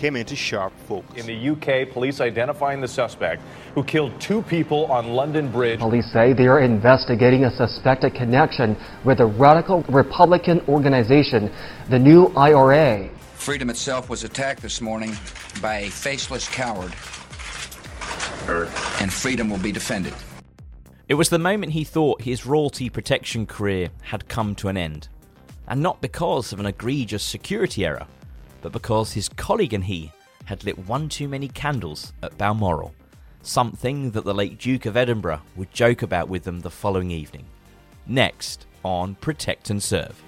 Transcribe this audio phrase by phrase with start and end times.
[0.00, 1.14] came into sharp focus.
[1.14, 3.42] In the UK, police identifying the suspect
[3.74, 5.78] who killed two people on London Bridge.
[5.78, 11.52] Police say they are investigating a suspected connection with a radical Republican organization,
[11.90, 13.10] the New IRA.
[13.34, 15.14] Freedom itself was attacked this morning
[15.60, 16.92] by a faceless coward.
[19.02, 20.14] And freedom will be defended.
[21.08, 25.08] It was the moment he thought his royalty protection career had come to an end.
[25.68, 28.06] And not because of an egregious security error,
[28.62, 30.12] but because his colleague and he
[30.44, 32.94] had lit one too many candles at Balmoral,
[33.42, 37.44] something that the late Duke of Edinburgh would joke about with them the following evening.
[38.06, 40.22] Next on Protect and Serve.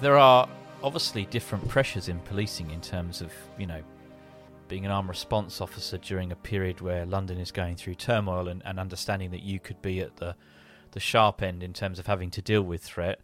[0.00, 0.48] There are
[0.82, 3.82] obviously different pressures in policing in terms of, you know,
[4.68, 8.62] being an armed response officer during a period where London is going through turmoil and,
[8.64, 10.34] and understanding that you could be at the
[10.96, 13.20] the sharp end in terms of having to deal with threat.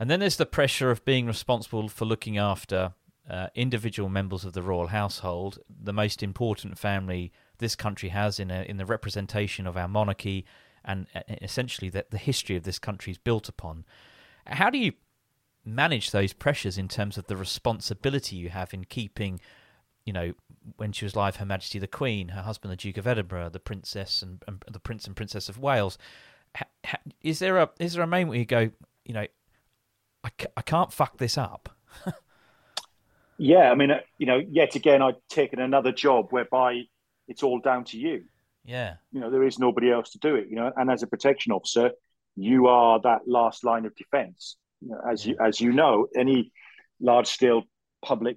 [0.00, 2.94] And then there's the pressure of being responsible for looking after
[3.30, 8.50] uh, individual members of the royal household, the most important family this country has in
[8.50, 10.44] a, in the representation of our monarchy
[10.84, 13.84] and uh, essentially that the history of this country is built upon.
[14.46, 14.94] How do you
[15.64, 19.38] manage those pressures in terms of the responsibility you have in keeping,
[20.04, 20.32] you know,
[20.76, 23.60] when she was alive, Her Majesty the Queen, her husband the Duke of Edinburgh, the
[23.60, 25.96] Princess and, and the Prince and Princess of Wales,
[27.22, 28.70] is there a is there a moment where you go,
[29.04, 29.26] you know,
[30.24, 31.68] I, I can't fuck this up?
[33.38, 36.82] yeah, I mean, uh, you know, yet again, I've taken another job whereby
[37.28, 38.24] it's all down to you.
[38.64, 40.48] Yeah, you know, there is nobody else to do it.
[40.48, 41.92] You know, and as a protection officer,
[42.36, 44.56] you are that last line of defence.
[44.80, 45.32] You know, as yeah.
[45.32, 46.52] you as you know, any
[47.00, 47.62] large scale
[48.04, 48.36] public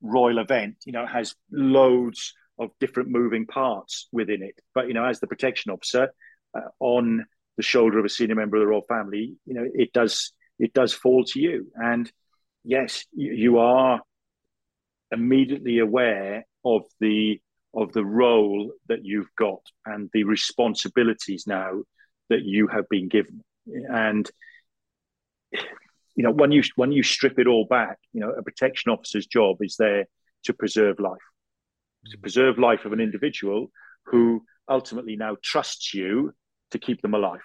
[0.00, 4.54] royal event, you know, has loads of different moving parts within it.
[4.74, 6.10] But you know, as the protection officer,
[6.54, 7.26] uh, on
[7.58, 10.72] the shoulder of a senior member of the royal family, you know, it does it
[10.72, 11.66] does fall to you.
[11.74, 12.10] And
[12.64, 14.00] yes, you, you are
[15.10, 17.40] immediately aware of the
[17.74, 21.82] of the role that you've got and the responsibilities now
[22.30, 23.42] that you have been given.
[23.66, 24.28] And
[25.52, 29.26] you know, when you when you strip it all back, you know, a protection officer's
[29.26, 30.06] job is there
[30.44, 31.18] to preserve life,
[32.06, 33.70] to preserve life of an individual
[34.06, 36.32] who ultimately now trusts you
[36.70, 37.40] to keep them alive.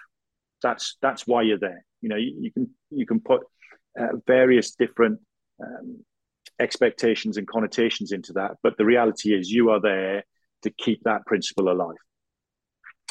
[0.62, 1.84] That's that's why you're there.
[2.00, 3.42] You know, you, you can you can put
[3.98, 5.20] uh, various different
[5.62, 6.04] um,
[6.60, 10.24] expectations and connotations into that, but the reality is you are there
[10.62, 11.96] to keep that principle alive,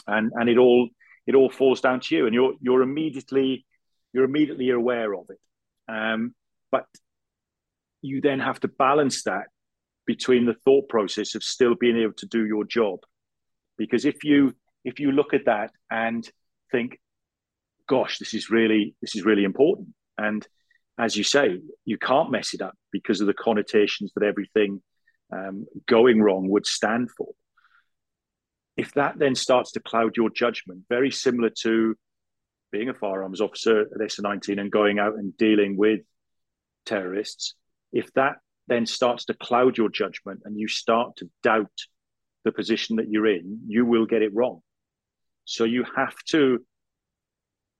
[0.07, 0.89] and and it all
[1.27, 3.65] it all falls down to you, and you're you're immediately
[4.13, 5.39] you're immediately aware of it,
[5.93, 6.33] um,
[6.71, 6.85] but
[8.01, 9.45] you then have to balance that
[10.05, 12.99] between the thought process of still being able to do your job
[13.77, 16.29] because if you if you look at that and
[16.71, 16.99] think
[17.87, 19.89] gosh, this is really this is really important.
[20.17, 20.47] And
[20.97, 24.81] as you say, you can't mess it up because of the connotations that everything
[25.31, 27.29] um, going wrong would stand for.
[28.77, 31.95] If that then starts to cloud your judgment, very similar to
[32.71, 36.01] being a firearms officer at SO19 and going out and dealing with
[36.85, 37.55] terrorists,
[37.91, 38.37] if that
[38.67, 41.71] then starts to cloud your judgment and you start to doubt
[42.45, 44.61] the position that you're in, you will get it wrong.
[45.45, 46.59] So you have to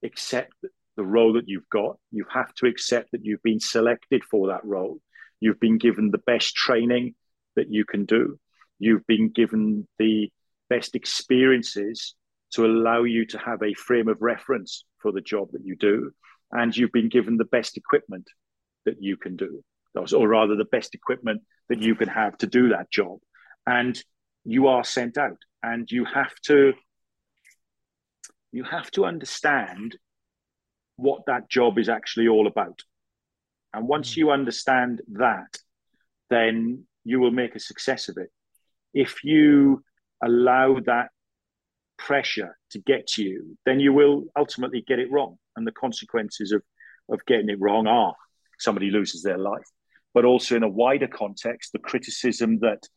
[0.04, 0.54] accept
[0.96, 1.98] the role that you've got.
[2.12, 5.00] You have to accept that you've been selected for that role.
[5.40, 7.16] You've been given the best training
[7.56, 8.40] that you can do.
[8.80, 10.32] You've been given the
[10.70, 12.16] best experiences
[12.54, 16.12] to allow you to have a frame of reference for the job that you do.
[16.52, 18.30] And you've been given the best equipment
[18.86, 19.64] that you can do,
[19.96, 23.20] or rather, the best equipment that you can have to do that job.
[23.66, 24.00] And
[24.44, 26.74] you are sent out, and you have to
[28.54, 29.98] you have to understand
[30.96, 32.80] what that job is actually all about.
[33.74, 34.22] And once hmm.
[34.22, 35.58] you understand that,
[36.30, 38.30] then you will make a success of it.
[38.94, 39.84] If you
[40.24, 41.10] allow that
[41.98, 45.38] pressure to get to you, then you will ultimately get it wrong.
[45.56, 46.62] And the consequences of,
[47.12, 48.16] of getting it wrong are
[48.60, 49.66] somebody loses their life.
[50.14, 52.88] But also in a wider context, the criticism that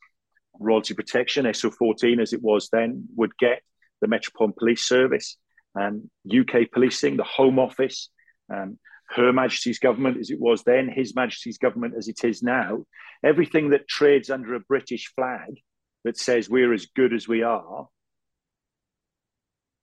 [0.60, 3.62] royalty protection, SO14 as it was then, would get
[4.02, 5.38] the Metropolitan Police Service,
[5.78, 8.10] um, UK policing, the Home Office,
[8.52, 8.78] um,
[9.08, 12.84] Her Majesty's government as it was then, His Majesty's government as it is now,
[13.24, 15.60] everything that trades under a British flag
[16.04, 17.88] that says we're as good as we are,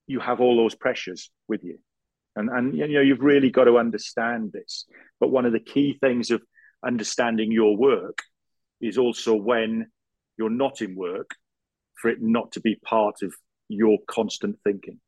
[0.07, 1.79] you have all those pressures with you.
[2.35, 4.85] And, and you know, you've really got to understand this.
[5.19, 6.41] But one of the key things of
[6.85, 8.19] understanding your work
[8.81, 9.87] is also when
[10.37, 11.29] you're not in work,
[11.95, 13.33] for it not to be part of
[13.69, 14.99] your constant thinking.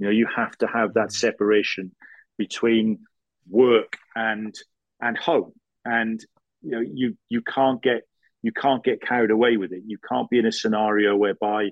[0.00, 1.26] You know, you have to have that mm-hmm.
[1.26, 1.92] separation
[2.38, 3.00] between
[3.48, 4.54] work and
[5.00, 5.52] and home.
[5.84, 6.18] And
[6.62, 8.02] you know, you you can't get
[8.42, 9.82] you can't get carried away with it.
[9.86, 11.70] You can't be in a scenario whereby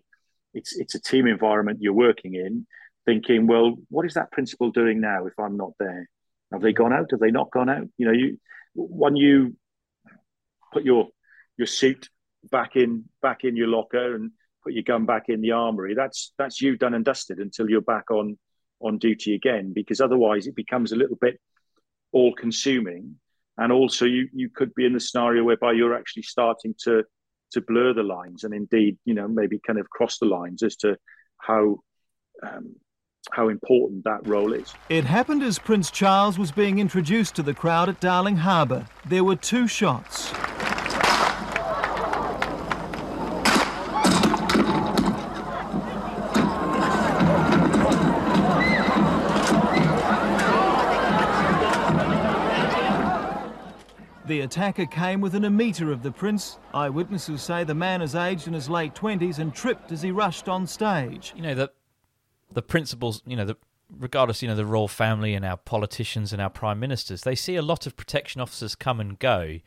[0.52, 2.66] it's it's a team environment you're working in,
[3.06, 6.06] thinking, well, what is that principal doing now if I'm not there?
[6.52, 7.10] Have they gone out?
[7.10, 7.88] Have they not gone out?
[7.96, 8.38] You know, you
[8.74, 9.56] when you
[10.72, 11.08] put your
[11.56, 12.10] your suit
[12.50, 14.32] back in back in your locker and
[14.68, 17.80] put your gun back in the armory, that's that's you done and dusted until you're
[17.80, 18.38] back on
[18.80, 19.72] on duty again.
[19.74, 21.40] Because otherwise, it becomes a little bit
[22.12, 23.16] all consuming,
[23.56, 27.02] and also you you could be in the scenario whereby you're actually starting to
[27.52, 30.76] to blur the lines and indeed, you know, maybe kind of cross the lines as
[30.76, 30.98] to
[31.38, 31.78] how
[32.42, 32.76] um,
[33.32, 34.74] how important that role is.
[34.90, 38.86] It happened as Prince Charles was being introduced to the crowd at Darling Harbour.
[39.06, 40.30] There were two shots.
[54.38, 56.60] The attacker came within a metre of the prince.
[56.72, 60.48] Eyewitnesses say the man is aged in his late 20s and tripped as he rushed
[60.48, 61.32] on stage.
[61.34, 61.72] You know, the,
[62.52, 63.56] the principles, you know, the,
[63.90, 67.56] regardless, you know, the royal family and our politicians and our prime ministers, they see
[67.56, 69.58] a lot of protection officers come and go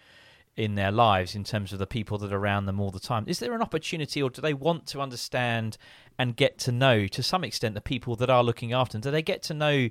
[0.55, 3.25] in their lives in terms of the people that are around them all the time.
[3.27, 5.77] Is there an opportunity or do they want to understand
[6.17, 9.01] and get to know to some extent the people that are looking after them?
[9.01, 9.89] Do they get to know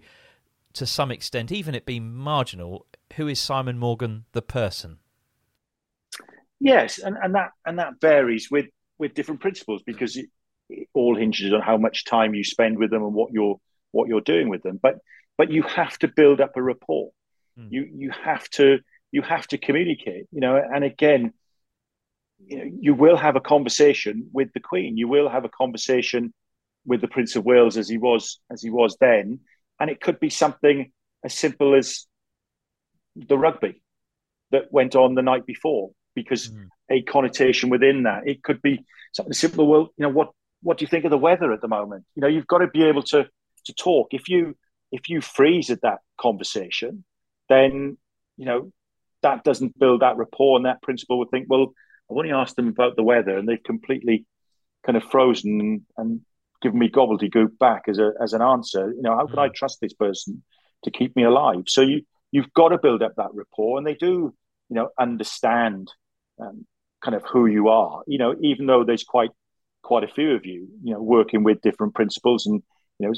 [0.73, 4.98] to some extent, even it being marginal, who is Simon Morgan the person?
[6.60, 8.67] Yes, and, and that and that varies with
[8.98, 10.26] with different principles because it,
[10.69, 13.58] it all hinges on how much time you spend with them and what you're
[13.93, 14.79] what you're doing with them.
[14.81, 14.98] But
[15.38, 17.10] but you have to build up a rapport.
[17.58, 17.69] Mm.
[17.70, 20.26] You you have to you have to communicate.
[20.31, 21.32] You know, and again,
[22.46, 24.98] you know, you will have a conversation with the Queen.
[24.98, 26.34] You will have a conversation
[26.84, 29.40] with the Prince of Wales as he was as he was then,
[29.81, 30.93] and it could be something
[31.24, 32.06] as simple as
[33.29, 33.82] the rugby
[34.50, 36.69] that went on the night before because mm.
[36.91, 40.31] a connotation within that it could be something simple well you know what
[40.62, 42.67] what do you think of the weather at the moment you know you've got to
[42.69, 43.27] be able to
[43.65, 44.56] to talk if you
[44.93, 47.05] if you freeze at that conversation
[47.48, 47.96] then
[48.36, 48.72] you know
[49.22, 51.72] that doesn't build that rapport and that principal would think well
[52.10, 54.27] i've only asked them about the weather and they've completely
[54.84, 56.20] kind of frozen and, and
[56.62, 59.43] given me gobbledygook back as a as an answer you know how can mm.
[59.43, 60.43] i trust this person
[60.82, 63.94] to keep me alive so you you've got to build up that rapport, and they
[63.94, 64.34] do,
[64.69, 65.91] you know, understand
[66.41, 66.67] um,
[67.03, 68.03] kind of who you are.
[68.06, 69.31] You know, even though there's quite
[69.82, 72.63] quite a few of you, you know, working with different principals, and
[72.99, 73.13] you know,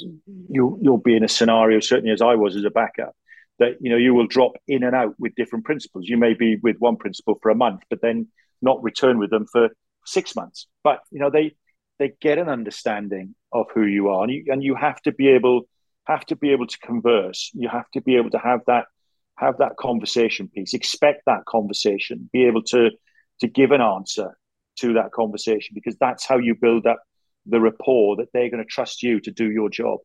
[0.49, 3.15] you you'll be in a scenario certainly as I was as a backup
[3.59, 6.07] that you know you will drop in and out with different principals.
[6.07, 8.27] You may be with one principal for a month, but then
[8.61, 9.69] not return with them for
[10.05, 10.67] six months.
[10.83, 11.55] But you know, they
[11.99, 15.29] they get an understanding of who you are, and you and you have to be
[15.29, 15.61] able
[16.05, 17.51] have to be able to converse.
[17.53, 18.85] You have to be able to have that
[19.35, 20.73] have that conversation piece.
[20.73, 22.29] Expect that conversation.
[22.31, 22.91] Be able to
[23.39, 24.37] to give an answer
[24.79, 27.03] to that conversation because that's how you build up
[27.45, 29.99] the rapport that they're going to trust you to do your job.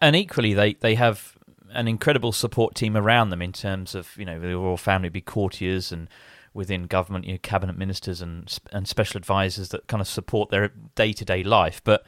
[0.00, 1.36] And equally, they they have
[1.70, 5.20] an incredible support team around them in terms of you know the royal family be
[5.20, 6.08] courtiers and
[6.54, 10.72] within government, you know, cabinet ministers and and special advisors that kind of support their
[10.94, 11.80] day to day life.
[11.84, 12.04] But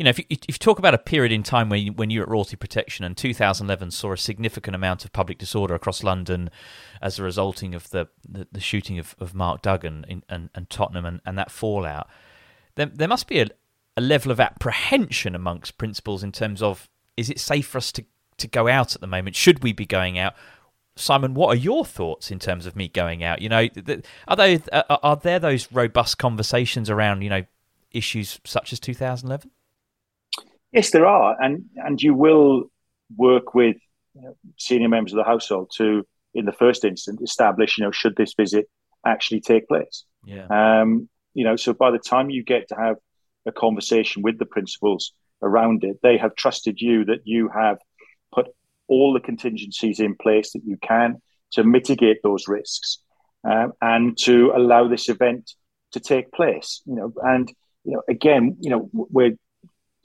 [0.00, 2.08] you know, if you, if you talk about a period in time when you, when
[2.08, 6.48] you're at royalty protection, and 2011 saw a significant amount of public disorder across London
[7.02, 10.70] as a resulting of the the, the shooting of, of Mark Duggan in, and, and
[10.70, 12.08] Tottenham and, and that fallout,
[12.76, 13.48] there there must be a,
[13.94, 16.88] a level of apprehension amongst principals in terms of
[17.18, 18.04] is it safe for us to
[18.38, 19.36] to go out at the moment?
[19.36, 20.32] Should we be going out?
[20.96, 23.42] Simon, what are your thoughts in terms of me going out?
[23.42, 23.68] You know,
[24.26, 27.44] are they uh, are there those robust conversations around you know
[27.92, 29.50] issues such as 2011?
[30.72, 32.64] Yes, there are, and and you will
[33.16, 33.76] work with
[34.14, 37.90] you know, senior members of the household to, in the first instance, establish you know
[37.90, 38.68] should this visit
[39.06, 40.04] actually take place.
[40.24, 40.46] Yeah.
[40.50, 42.96] Um, you know, so by the time you get to have
[43.46, 45.12] a conversation with the principals
[45.42, 47.78] around it, they have trusted you that you have
[48.32, 48.48] put
[48.88, 51.20] all the contingencies in place that you can
[51.52, 52.98] to mitigate those risks
[53.44, 55.52] um, and to allow this event
[55.92, 56.82] to take place.
[56.84, 57.48] You know, and
[57.84, 59.36] you know, again, you know, we're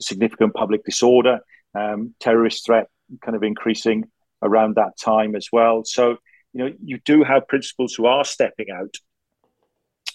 [0.00, 1.40] significant public disorder,
[1.74, 2.88] um, terrorist threat
[3.22, 4.04] kind of increasing
[4.42, 5.84] around that time as well.
[5.84, 6.16] So,
[6.52, 8.94] you know, you do have principals who are stepping out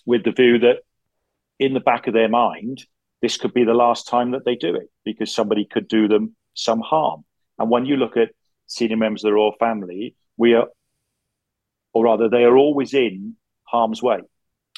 [0.05, 0.77] with the view that
[1.59, 2.85] in the back of their mind,
[3.21, 6.35] this could be the last time that they do it because somebody could do them
[6.55, 7.23] some harm.
[7.59, 8.29] And when you look at
[8.65, 10.67] senior members of the royal family, we are,
[11.93, 14.19] or rather, they are always in harm's way.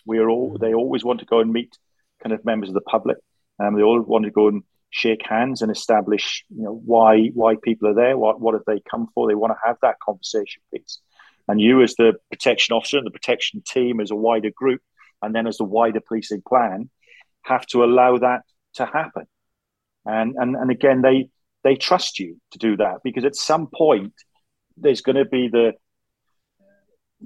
[0.06, 1.78] We are all, they always want to go and meet
[2.22, 3.18] kind of members of the public.
[3.60, 7.56] Um, they all want to go and shake hands and establish, you know, why why
[7.64, 9.28] people are there, what what have they come for.
[9.28, 11.00] They want to have that conversation piece.
[11.48, 14.82] And you, as the protection officer and the protection team, as a wider group,
[15.22, 16.92] and then as the wider policing plan,
[17.42, 18.42] have to allow that
[18.76, 19.26] to happen.
[20.06, 21.30] And and and again, they
[21.64, 24.14] they trust you to do that because at some point
[24.78, 25.74] there's going to be the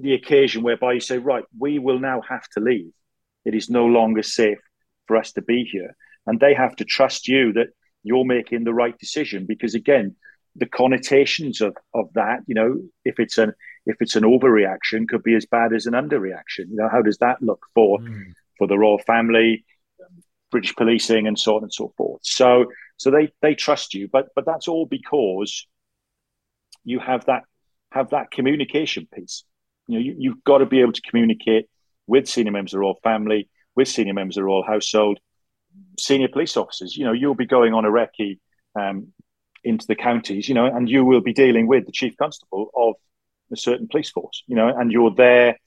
[0.00, 2.92] the occasion whereby you say, right, we will now have to leave.
[3.44, 4.58] It is no longer safe
[5.06, 5.94] for us to be here,
[6.28, 7.68] and they have to trust you that
[8.04, 10.14] you're making the right decision because again,
[10.54, 13.52] the connotations of of that, you know, if it's an
[13.86, 16.70] if it's an overreaction, could be as bad as an underreaction.
[16.70, 18.32] You know, how does that look for mm.
[18.58, 19.64] for the royal family?
[20.50, 22.20] British policing and so on and so forth.
[22.24, 22.66] So
[22.96, 25.66] so they they trust you, but but that's all because
[26.84, 27.42] you have that
[27.92, 29.44] have that communication piece.
[29.86, 31.66] You know, you, you've got to be able to communicate
[32.06, 35.18] with senior members of the royal family, with senior members of the royal household,
[35.98, 36.96] senior police officers.
[36.96, 38.38] You know, you'll be going on a recce
[38.78, 39.08] um,
[39.64, 42.94] into the counties, you know, and you will be dealing with the chief constable of
[43.52, 45.58] a certain police force, you know, and you're there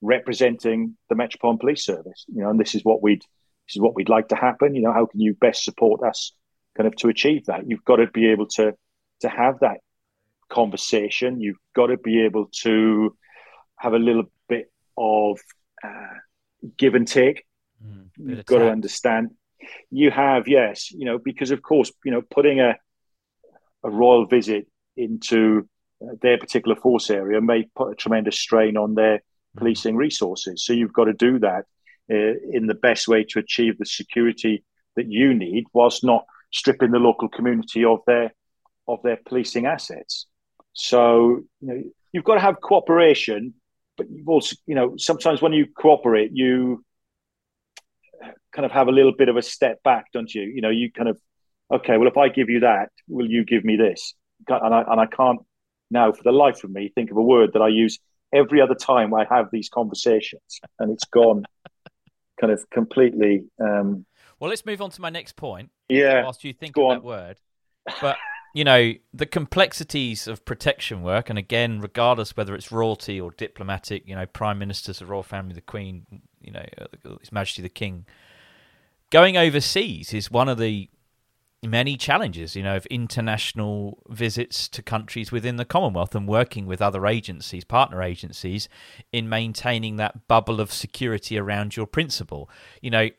[0.00, 3.22] representing the Metropolitan Police Service, you know, and this is what we'd
[3.66, 4.74] this is what we'd like to happen.
[4.74, 6.32] You know, how can you best support us
[6.76, 7.68] kind of to achieve that?
[7.68, 8.74] You've got to be able to
[9.20, 9.78] to have that
[10.48, 11.40] conversation.
[11.40, 13.16] You've got to be able to
[13.78, 15.40] have a little bit of
[15.84, 16.18] uh,
[16.76, 17.44] give and take.
[17.84, 19.30] Mm, You've got to understand.
[19.90, 22.76] You have, yes, you know, because of course, you know, putting a
[23.86, 25.68] a royal visit into
[26.02, 29.22] uh, their particular force area may put a tremendous strain on their mm.
[29.58, 30.64] policing resources.
[30.64, 31.64] So you've got to do that
[32.10, 34.64] uh, in the best way to achieve the security
[34.96, 38.32] that you need, whilst not stripping the local community of their
[38.88, 40.26] of their policing assets.
[40.72, 41.82] So you know
[42.12, 43.54] you've got to have cooperation,
[43.96, 46.84] but you've also you know sometimes when you cooperate, you
[48.56, 50.42] kind of have a little bit of a step back, don't you?
[50.42, 51.20] You know, you kind of
[51.72, 54.14] okay, well, if I give you that, will you give me this?
[54.48, 55.40] And I and I can't
[55.90, 57.98] now, for the life of me, think of a word that I use
[58.34, 61.44] every other time I have these conversations, and it's gone
[62.40, 63.44] kind of completely.
[63.60, 64.04] Um,
[64.40, 65.70] well, let's move on to my next point.
[65.88, 66.24] Yeah.
[66.24, 66.96] Whilst you think of on.
[66.96, 67.40] that word,
[68.00, 68.16] but
[68.54, 74.02] you know the complexities of protection work, and again, regardless whether it's royalty or diplomatic,
[74.06, 76.06] you know, prime ministers, the royal family, the queen,
[76.40, 76.64] you know,
[77.20, 78.06] His Majesty the King,
[79.10, 80.88] going overseas is one of the
[81.62, 86.82] many challenges, you know, of international visits to countries within the Commonwealth and working with
[86.82, 88.68] other agencies, partner agencies,
[89.12, 92.48] in maintaining that bubble of security around your principal.
[92.80, 93.10] You know,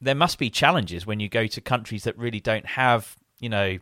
[0.00, 3.78] there must be challenges when you go to countries that really don't have, you know,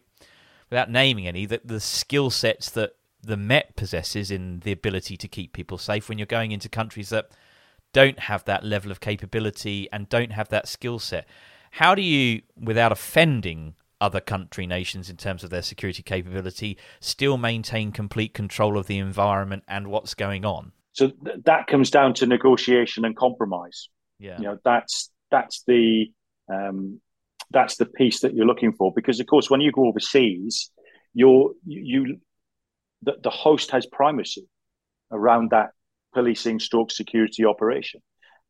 [0.69, 5.29] without naming any, that the skill sets that the Met possesses in the ability to
[5.29, 7.31] keep people safe when you're going into countries that
[7.93, 11.27] don't have that level of capability and don't have that skill set.
[11.73, 17.37] How do you, without offending other country nations in terms of their security capability still
[17.37, 20.73] maintain complete control of the environment and what's going on?
[20.93, 23.89] So th- that comes down to negotiation and compromise.
[24.19, 24.39] Yeah.
[24.39, 26.07] You know, that's that's the
[26.53, 27.01] um,
[27.51, 30.71] that's the piece that you're looking for because of course when you go overseas,
[31.15, 32.19] you're you
[33.03, 34.47] the, the host has primacy
[35.11, 35.71] around that
[36.13, 38.01] policing stroke security operation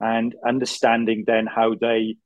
[0.01, 2.17] and understanding then how they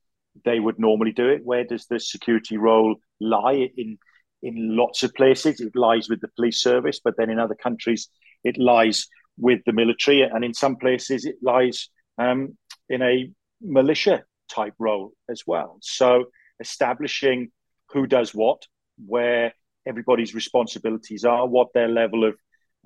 [0.44, 1.44] they would normally do it.
[1.44, 3.98] Where does the security role lie in
[4.42, 5.60] in lots of places?
[5.60, 8.08] It lies with the police service, but then in other countries
[8.42, 11.88] it lies with the military, and in some places it lies
[12.18, 12.56] um,
[12.88, 15.78] in a militia type role as well.
[15.80, 16.26] So
[16.60, 17.50] establishing
[17.90, 18.62] who does what,
[19.04, 19.54] where
[19.86, 22.36] everybody's responsibilities are, what their level of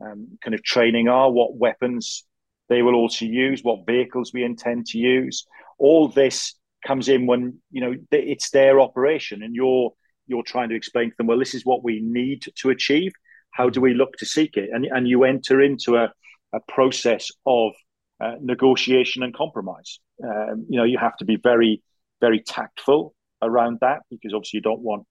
[0.01, 2.25] um, kind of training are, what weapons
[2.69, 5.47] they will also use, what vehicles we intend to use.
[5.79, 6.55] All this
[6.87, 9.93] comes in when you know it's their operation, and you're
[10.27, 13.13] you're trying to explain to them, well, this is what we need to achieve.
[13.51, 14.71] How do we look to seek it?
[14.73, 16.13] And and you enter into a,
[16.53, 17.73] a process of
[18.21, 20.01] uh, negotiation and compromise.
[20.23, 21.83] Um, you know, you have to be very
[22.21, 25.07] very tactful around that because obviously you don't want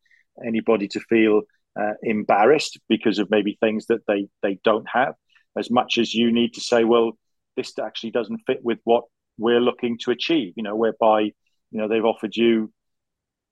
[0.45, 1.41] anybody to feel
[1.79, 5.13] uh, embarrassed because of maybe things that they they don't have
[5.57, 7.17] as much as you need to say well
[7.57, 9.03] this actually doesn't fit with what
[9.37, 11.33] we're looking to achieve you know whereby you
[11.73, 12.71] know they've offered you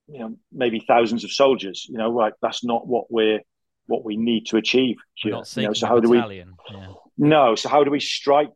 [0.07, 3.41] you know maybe thousands of soldiers you know right that's not what we're
[3.87, 5.41] what we need to achieve here.
[5.55, 6.87] you know so how do we yeah.
[7.17, 8.53] no so how do we strike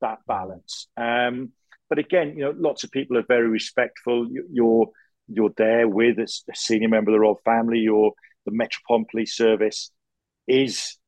[0.00, 1.50] that balance um
[1.88, 4.86] but again you know lots of people are very respectful you're
[5.28, 8.12] you're there with a senior member of the royal family you're
[8.44, 9.90] the Metropolitan Police Service
[10.46, 10.98] is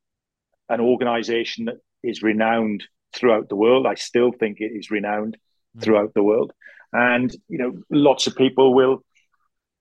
[0.69, 3.87] an organization that is renowned throughout the world.
[3.87, 5.37] I still think it is renowned
[5.77, 5.83] mm.
[5.83, 6.53] throughout the world.
[6.93, 9.05] And you know, lots of people will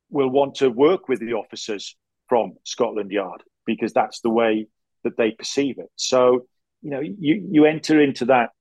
[0.09, 1.95] will want to work with the officers
[2.29, 4.67] from Scotland Yard because that's the way
[5.03, 5.89] that they perceive it.
[5.95, 6.45] So,
[6.81, 8.51] you know, you, you enter into that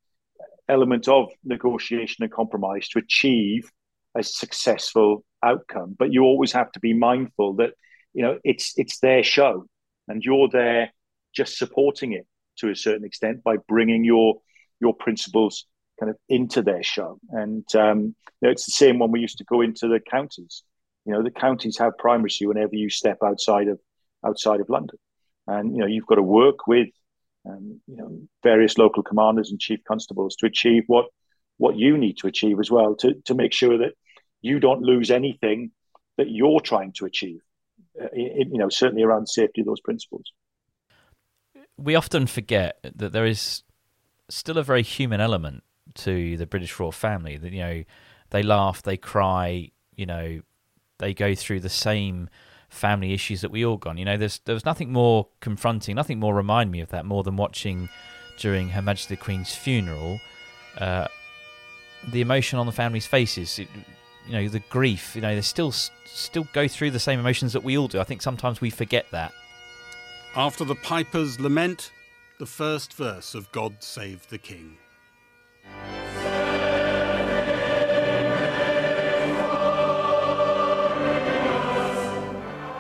[0.69, 3.70] element of negotiation and compromise to achieve
[4.14, 5.94] a successful outcome.
[5.99, 7.70] But you always have to be mindful that
[8.12, 9.66] you know it's it's their show
[10.09, 10.92] and you're there
[11.35, 12.27] just supporting it
[12.59, 14.35] to a certain extent by bringing your
[14.83, 15.66] your principles
[15.99, 18.01] kind of into their show and um,
[18.40, 20.62] you know, it's the same when we used to go into the counties.
[21.05, 23.81] You know the counties have primacy whenever you step outside of
[24.27, 24.99] outside of london.
[25.47, 26.88] And you know you've got to work with
[27.49, 31.07] um, you know various local commanders and chief constables to achieve what
[31.59, 33.95] what you need to achieve as well to to make sure that
[34.42, 35.71] you don't lose anything
[36.18, 37.40] that you're trying to achieve
[38.01, 40.33] uh, you know, certainly around safety of those principles.
[41.77, 43.62] We often forget that there is
[44.35, 45.62] still a very human element
[45.95, 47.37] to the British royal family.
[47.37, 47.85] That you know,
[48.31, 50.40] they laugh, they cry, you know,
[50.99, 52.29] they go through the same
[52.68, 53.99] family issues that we all gone.
[53.99, 57.23] You know, there's there was nothing more confronting, nothing more remind me of that more
[57.23, 57.88] than watching
[58.38, 60.21] during Her Majesty the Queen's funeral.
[60.79, 61.07] Uh,
[62.11, 63.59] the emotion on the family's faces.
[63.59, 63.68] It,
[64.27, 65.14] you know the grief.
[65.14, 68.01] You know they still still go through the same emotions that we all do.
[68.01, 69.33] I think sometimes we forget that.
[70.35, 71.92] After the piper's lament,
[72.42, 74.76] the first verse of God Save the King.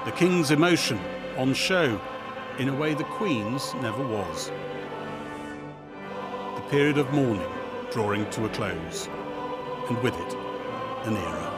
[0.04, 0.98] The King's emotion
[1.38, 2.00] on show
[2.58, 4.50] in a way the Queen's never was.
[6.56, 7.48] The period of mourning
[7.92, 9.08] drawing to a close,
[9.88, 10.34] and with it,
[11.04, 11.52] an era.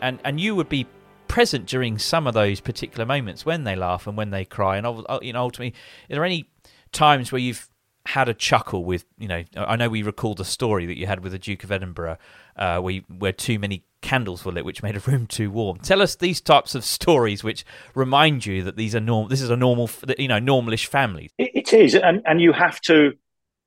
[0.00, 0.86] And and you would be
[1.28, 4.76] present during some of those particular moments when they laugh and when they cry.
[4.76, 5.74] And uh, you know, ultimately,
[6.10, 6.48] are there any
[6.92, 7.68] times where you've
[8.06, 11.24] had a chuckle with you know I know we recall the story that you had
[11.24, 12.18] with the Duke of Edinburgh
[12.56, 15.78] uh, where you, where too many candles were lit which made a room too warm
[15.78, 19.50] tell us these types of stories which remind you that these are normal this is
[19.50, 23.14] a normal you know normalish family it, it is and and you have to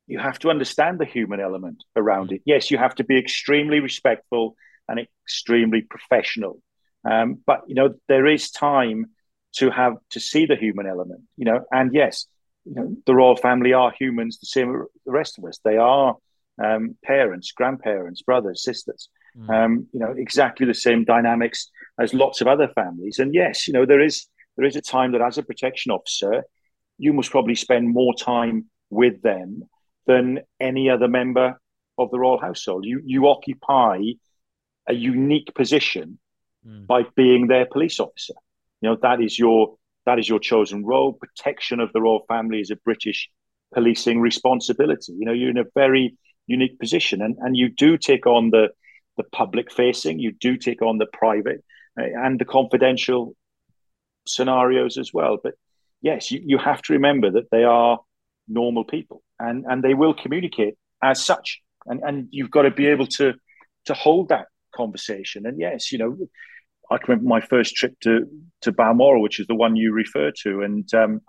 [0.10, 2.42] you have to understand the human element around it.
[2.44, 4.56] Yes, you have to be extremely respectful
[4.90, 6.62] and extremely professional.
[7.04, 9.08] Um, but you know, there is time
[9.54, 11.22] to have to see the human element.
[11.38, 12.26] You know, and yes,
[12.66, 15.60] you know, the royal family are humans, the same as the rest of us.
[15.64, 16.16] They are
[16.64, 19.10] um, parents, grandparents, brothers, sisters.
[19.38, 19.50] Mm.
[19.50, 23.20] Um, you know, exactly the same dynamics as lots of other families.
[23.20, 26.44] And yes, you know, there is there is a time that as a protection officer,
[26.98, 29.64] you must probably spend more time with them
[30.06, 31.60] than any other member
[31.98, 32.86] of the royal household.
[32.86, 34.00] You you occupy
[34.88, 36.20] a unique position
[36.66, 36.88] mm.
[36.88, 38.34] by being their police officer.
[38.82, 41.14] You know that is your that is your chosen role.
[41.14, 43.30] Protection of the royal family is a British
[43.74, 45.14] policing responsibility.
[45.14, 46.18] You know you're in a very
[46.48, 48.70] unique position, and and you do take on the
[49.18, 50.20] the public facing.
[50.20, 51.64] You do take on the private
[52.00, 53.36] uh, and the confidential
[54.28, 55.38] scenarios as well.
[55.42, 55.56] But
[56.02, 58.00] yes, you, you have to remember that they are
[58.48, 61.62] normal people and, and they will communicate as such.
[61.86, 63.34] And, and you've got to be able to
[63.86, 64.48] to hold that
[64.80, 65.46] conversation.
[65.46, 66.18] And yes, you know,
[66.90, 68.14] I can remember my first trip to
[68.62, 71.22] to Balmoral, which is the one you refer to, and um,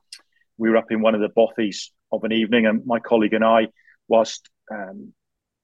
[0.57, 3.45] we were up in one of the bothies of an evening, and my colleague and
[3.45, 3.69] I,
[4.09, 5.13] whilst um,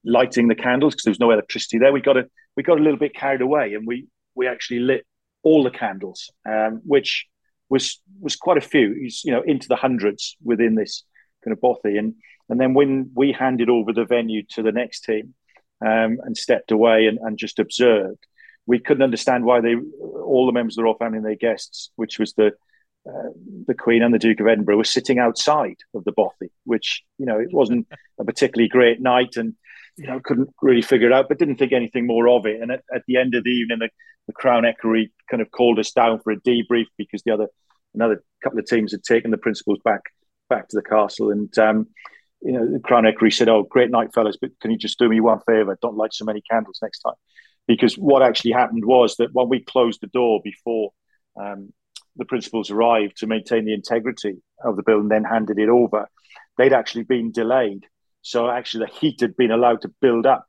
[0.04, 2.24] lighting the candles because there was no electricity there, we got a
[2.56, 5.06] we got a little bit carried away, and we we actually lit
[5.42, 7.26] all the candles, um, which
[7.68, 8.86] was was quite a few,
[9.24, 11.04] you know, into the hundreds within this
[11.42, 12.14] kind of bothy, and
[12.48, 15.34] and then when we handed over the venue to the next team
[15.80, 18.26] um, and stepped away and, and just observed,
[18.66, 21.90] we couldn't understand why they all the members of the royal family and their guests,
[21.96, 22.52] which was the
[23.08, 23.30] uh,
[23.68, 27.26] the Queen and the Duke of Edinburgh, were sitting outside of the bothy, which you
[27.26, 27.86] know it wasn't
[28.18, 29.54] a particularly great night, and
[29.96, 32.60] you know couldn't really figure it out, but didn't think anything more of it.
[32.60, 33.90] And at, at the end of the evening, the,
[34.26, 37.46] the Crown Equerry kind of called us down for a debrief because the other
[37.94, 40.02] another couple of teams had taken the principals back
[40.48, 41.86] back to the castle, and um,
[42.42, 45.08] you know the Crown Equerry said, "Oh, great night, fellas, but can you just do
[45.08, 45.78] me one favour?
[45.80, 47.14] Don't light so many candles next time."
[47.66, 50.92] Because what actually happened was that when we closed the door before
[51.40, 51.72] um,
[52.16, 56.08] the principals arrived to maintain the integrity of the bill and then handed it over,
[56.56, 57.84] they'd actually been delayed.
[58.22, 60.46] So actually, the heat had been allowed to build up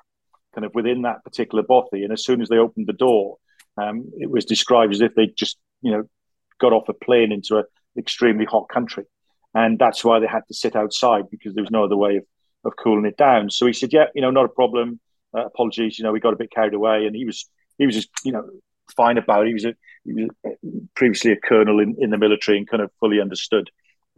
[0.54, 2.04] kind of within that particular bothy.
[2.04, 3.38] And as soon as they opened the door,
[3.78, 6.04] um, it was described as if they just, you know,
[6.60, 7.66] got off a plane into an
[7.98, 9.06] extremely hot country.
[9.58, 12.26] And that's why they had to sit outside because there was no other way of,
[12.64, 13.50] of cooling it down.
[13.50, 15.00] So he said, yeah, you know, not a problem.
[15.36, 17.08] Uh, apologies, you know, we got a bit carried away.
[17.08, 18.48] And he was, he was just, you know,
[18.96, 19.48] fine about it.
[19.48, 19.74] He was, a,
[20.06, 20.30] he was
[20.94, 23.72] previously a colonel in, in the military and kind of fully understood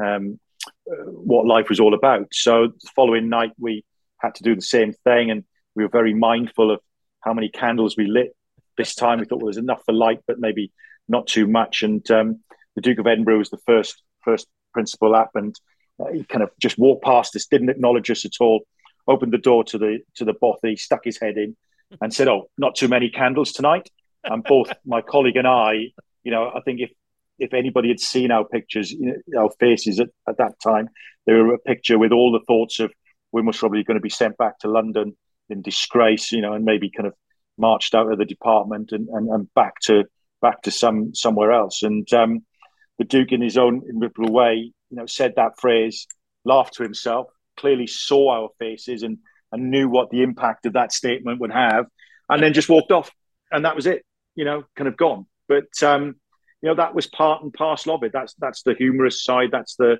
[0.04, 0.42] um,
[0.86, 2.28] what life was all about.
[2.34, 3.86] So the following night, we
[4.18, 5.32] had to do the same thing.
[5.32, 6.82] And we were very mindful of
[7.22, 8.36] how many candles we lit
[8.78, 9.20] this time.
[9.20, 10.74] We thought well, there was enough for light, but maybe
[11.08, 11.82] not too much.
[11.82, 12.42] And um,
[12.76, 15.56] the Duke of Edinburgh was the first first principal up, and
[16.00, 18.62] uh, he kind of just walked past us, didn't acknowledge us at all,
[19.08, 21.56] opened the door to the to the bothy, stuck his head in,
[22.02, 23.90] and said, "Oh, not too many candles tonight."
[24.24, 25.92] And both my colleague and I,
[26.24, 26.92] you know, I think if
[27.40, 30.90] if anybody had seen our pictures, you know, our faces at, at that time,
[31.26, 32.92] they were a picture with all the thoughts of
[33.32, 35.16] we're most probably going to be sent back to London
[35.50, 37.14] in disgrace, you know, and maybe kind of
[37.58, 40.06] marched out of the department and, and, and back to
[40.42, 41.84] back to some somewhere else.
[41.84, 42.46] And um,
[43.00, 46.06] the Duke, in his own inimitable way, you know, said that phrase,
[46.46, 49.18] laughed to himself, clearly saw our faces and
[49.52, 51.88] and knew what the impact of that statement would have,
[52.30, 53.10] and then just walked off,
[53.52, 54.06] and that was it.
[54.36, 55.26] You know, kind of gone.
[55.48, 56.16] But um,
[56.62, 58.12] you know, that was part and parcel of it.
[58.14, 59.50] That's that's the humorous side.
[59.52, 59.98] That's the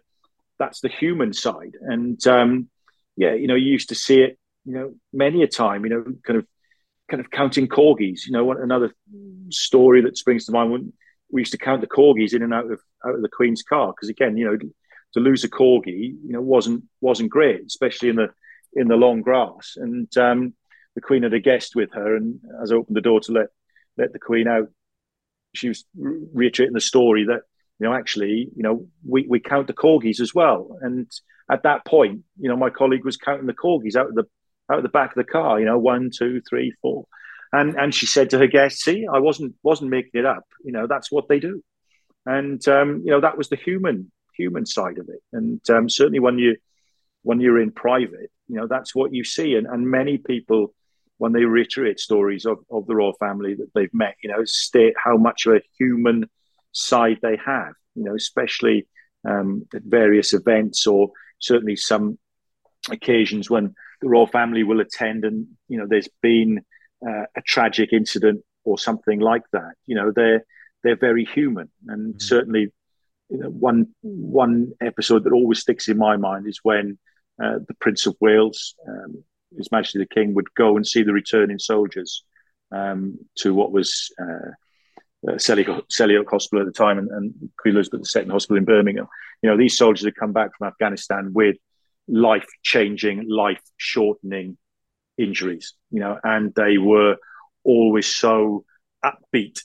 [0.60, 1.76] that's the human side.
[1.82, 2.70] And um,
[3.16, 5.86] yeah, you know, you used to see it, you know, many a time.
[5.86, 6.46] You know, kind of
[7.10, 8.26] kind of counting corgis.
[8.26, 8.94] You know, another
[9.50, 10.94] story that springs to mind when
[11.32, 13.94] we used to count the corgis in and out of out of the Queen's car
[13.94, 14.58] because again, you know,
[15.14, 18.30] to lose a corgi, you know, wasn't wasn't great, especially in the
[18.74, 19.74] in the long grass.
[19.76, 20.54] And um,
[20.96, 23.48] the Queen had a guest with her, and as I opened the door to let
[23.98, 24.70] let the Queen out,
[25.54, 27.42] she was reiterating the story that
[27.80, 30.78] you know actually, you know, we we count the corgis as well.
[30.82, 31.10] And
[31.50, 34.26] at that point, you know, my colleague was counting the corgis out of the
[34.72, 35.60] out of the back of the car.
[35.60, 37.06] You know, one, two, three, four
[37.52, 40.44] and and she said to her guests, "See, I wasn't wasn't making it up.
[40.64, 41.64] You know, that's what they do."
[42.26, 45.22] And um, you know, that was the human human side of it.
[45.34, 46.58] And um, certainly when you
[47.24, 49.56] when you're in private, you know, that's what you see.
[49.56, 50.74] And and many people,
[51.18, 54.94] when they reiterate stories of of the royal family that they've met, you know, state
[55.04, 56.30] how much of a human
[56.72, 57.74] side they have.
[57.96, 58.88] You know, especially
[59.28, 62.18] um, at various events or certainly some
[62.90, 66.64] occasions when the royal family will attend and you know there's been
[67.06, 69.74] uh, a tragic incident or something like that.
[69.86, 70.46] You know, they're
[70.84, 72.22] they're very human, and mm.
[72.22, 72.72] certainly,
[73.30, 76.98] you know, one one episode that always sticks in my mind is when
[77.44, 79.24] uh, the Prince of Wales, um,
[79.58, 82.24] His Majesty the King, would go and see the returning soldiers
[82.72, 84.12] um, to what was.
[84.22, 84.52] Uh,
[85.28, 89.06] uh, Hospital at the time and, and Queen Elizabeth II Hospital in Birmingham.
[89.42, 91.58] You know, these soldiers had come back from Afghanistan with
[92.08, 94.58] life changing, life shortening
[95.20, 97.18] injuries, you know, and they were
[97.64, 98.66] always so
[99.04, 99.60] upbeat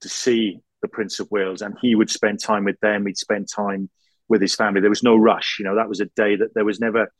[0.00, 3.06] to see the Prince of Wales, and he would spend time with them.
[3.06, 3.90] He'd spend time
[4.28, 4.80] with his family.
[4.80, 5.76] There was no rush, you know.
[5.76, 7.12] That was a day that there was never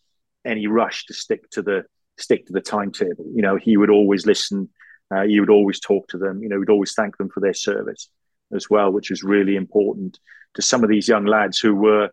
[0.44, 1.84] any rush to stick to the
[2.18, 3.26] stick to the timetable.
[3.34, 4.68] You know, he would always listen.
[5.14, 6.42] Uh, he would always talk to them.
[6.42, 8.08] You know, he'd always thank them for their service
[8.52, 10.18] as well, which was really important
[10.54, 12.10] to some of these young lads who were,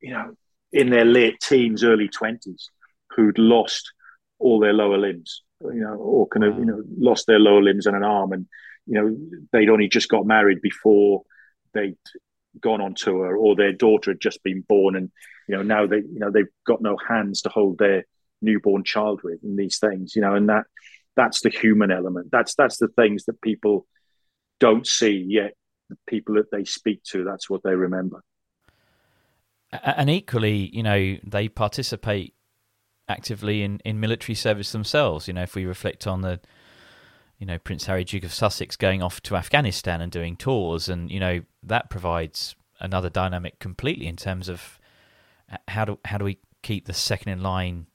[0.00, 0.36] you know,
[0.72, 2.70] in their late teens, early twenties,
[3.10, 3.92] who'd lost
[4.38, 5.42] all their lower limbs
[5.72, 6.84] you know, or kind of you know mm.
[6.98, 8.46] lost their lower limbs and an arm, and
[8.86, 9.16] you know
[9.52, 11.22] they'd only just got married before
[11.72, 11.96] they'd
[12.60, 15.10] gone on tour, or their daughter had just been born, and
[15.48, 18.04] you know now they you know they've got no hands to hold their
[18.42, 20.64] newborn child with, and these things, you know, and that
[21.16, 22.28] that's the human element.
[22.30, 23.86] That's that's the things that people
[24.60, 25.54] don't see yet.
[25.90, 28.22] The people that they speak to, that's what they remember.
[29.82, 32.32] And equally, you know, they participate
[33.08, 35.28] actively in, in military service themselves.
[35.28, 36.40] You know, if we reflect on the,
[37.38, 41.10] you know, Prince Harry, Duke of Sussex going off to Afghanistan and doing tours, and
[41.10, 44.78] you know that provides another dynamic completely in terms of
[45.68, 47.86] how do how do we keep the second in line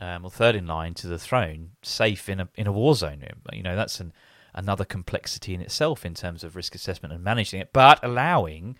[0.00, 3.24] um, or third in line to the throne safe in a in a war zone.
[3.52, 4.12] You know that's an,
[4.54, 8.76] another complexity in itself in terms of risk assessment and managing it, but allowing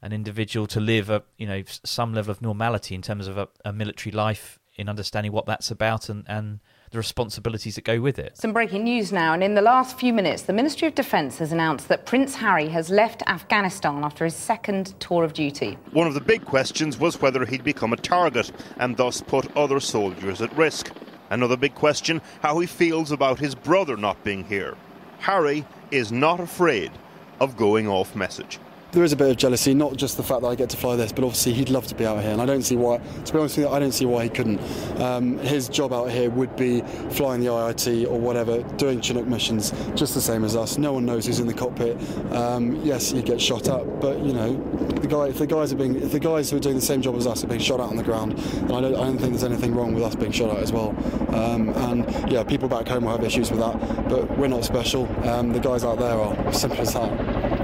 [0.00, 3.48] an individual to live a you know some level of normality in terms of a,
[3.64, 6.60] a military life in understanding what that's about and and
[6.92, 8.36] the responsibilities that go with it.
[8.36, 11.50] Some breaking news now, and in the last few minutes, the Ministry of Defence has
[11.50, 15.78] announced that Prince Harry has left Afghanistan after his second tour of duty.
[15.92, 19.80] One of the big questions was whether he'd become a target and thus put other
[19.80, 20.90] soldiers at risk.
[21.30, 24.76] Another big question how he feels about his brother not being here.
[25.20, 26.92] Harry is not afraid
[27.40, 28.58] of going off message
[28.92, 30.96] there is a bit of jealousy, not just the fact that I get to fly
[30.96, 32.98] this, but obviously he'd love to be out here, and I don't see why.
[32.98, 34.60] To be honest with you, I don't see why he couldn't.
[35.00, 39.72] Um, his job out here would be flying the IIT or whatever, doing Chinook missions,
[39.94, 40.76] just the same as us.
[40.76, 41.96] No one knows who's in the cockpit.
[42.32, 44.56] Um, yes, he gets shot at, but you know,
[45.00, 47.00] the guy, if the guys are being, if the guys who are doing the same
[47.00, 49.18] job as us are being shot at on the ground, and I don't, I don't
[49.18, 50.90] think there's anything wrong with us being shot at as well.
[51.34, 55.08] Um, and yeah, people back home will have issues with that, but we're not special.
[55.26, 56.52] Um, the guys out there are.
[56.52, 57.61] Simple as that.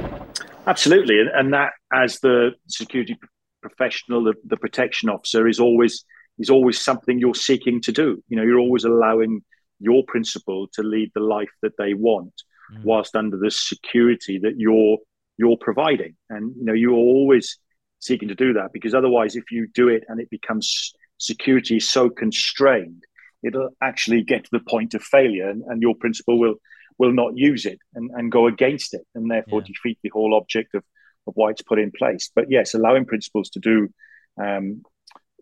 [0.68, 3.16] Absolutely, and, and that as the security
[3.62, 6.04] professional, the, the protection officer is always
[6.38, 8.22] is always something you're seeking to do.
[8.28, 9.40] You know, you're always allowing
[9.80, 12.34] your principal to lead the life that they want,
[12.72, 12.84] mm.
[12.84, 14.98] whilst under the security that you're
[15.38, 16.16] you're providing.
[16.28, 17.58] And you know, you're always
[18.00, 22.10] seeking to do that because otherwise, if you do it and it becomes security so
[22.10, 23.04] constrained,
[23.42, 26.56] it'll actually get to the point of failure, and, and your principal will
[26.98, 29.68] will not use it and, and go against it and therefore yeah.
[29.68, 30.82] defeat the whole object of,
[31.26, 32.30] of why it's put in place.
[32.34, 33.88] But yes, allowing principals to do
[34.40, 34.82] um,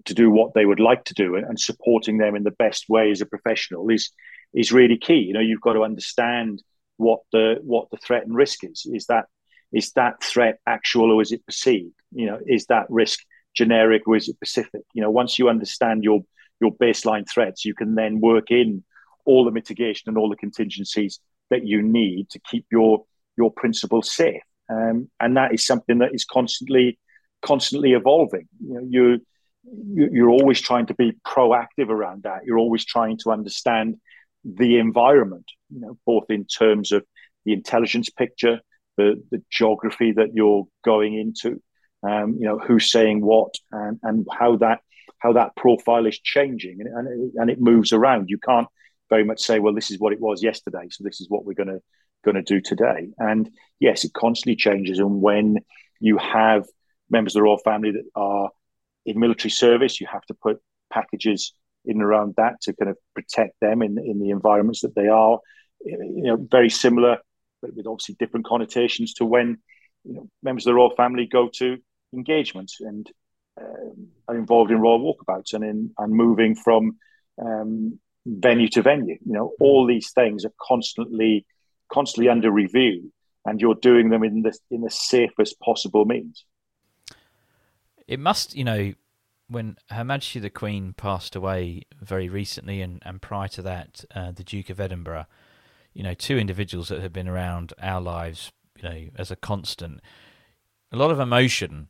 [0.04, 2.88] to do what they would like to do and, and, supporting them in the best
[2.88, 4.10] way as a professional is
[4.54, 5.18] is really key.
[5.18, 6.62] You know, you've got to understand
[6.96, 8.86] what the what the threat and risk is.
[8.90, 9.26] Is that
[9.72, 11.94] is that threat actual or is it perceived?
[12.12, 13.20] You know, is that risk
[13.54, 14.82] generic or is it specific?
[14.94, 16.20] You know, once you understand your
[16.60, 18.84] your baseline threats, you can then work in
[19.24, 23.04] all the mitigation and all the contingencies that you need to keep your
[23.36, 24.42] your principles safe.
[24.68, 26.98] Um, and that is something that is constantly
[27.42, 28.48] constantly evolving.
[28.60, 29.20] You know, you
[29.94, 32.44] you're always trying to be proactive around that.
[32.44, 33.96] You're always trying to understand
[34.44, 37.04] the environment, you know, both in terms of
[37.44, 38.60] the intelligence picture,
[38.96, 41.60] the the geography that you're going into,
[42.02, 44.80] um, you know, who's saying what, and and how that
[45.18, 48.28] how that profile is changing, and and it, and it moves around.
[48.28, 48.68] You can't
[49.08, 51.54] very much say, well, this is what it was yesterday, so this is what we're
[51.54, 51.80] going to
[52.24, 53.08] going to do today.
[53.18, 54.98] And yes, it constantly changes.
[54.98, 55.58] And when
[56.00, 56.66] you have
[57.08, 58.50] members of the royal family that are
[59.04, 60.58] in military service, you have to put
[60.92, 61.52] packages
[61.84, 65.38] in around that to kind of protect them in in the environments that they are.
[65.84, 67.18] You know, very similar,
[67.62, 69.58] but with obviously different connotations to when
[70.04, 71.76] you know members of the royal family go to
[72.12, 73.08] engagements and
[73.60, 76.96] um, are involved in royal walkabouts and in and moving from
[77.40, 79.16] um, venue to venue.
[79.24, 81.46] You know, all these things are constantly,
[81.90, 83.12] constantly under review,
[83.44, 86.44] and you're doing them in the in the safest possible means.
[88.06, 88.92] It must, you know,
[89.48, 94.32] when Her Majesty the Queen passed away very recently, and, and prior to that, uh,
[94.32, 95.26] the Duke of Edinburgh,
[95.92, 100.00] you know, two individuals that have been around our lives, you know, as a constant.
[100.92, 101.88] A lot of emotion,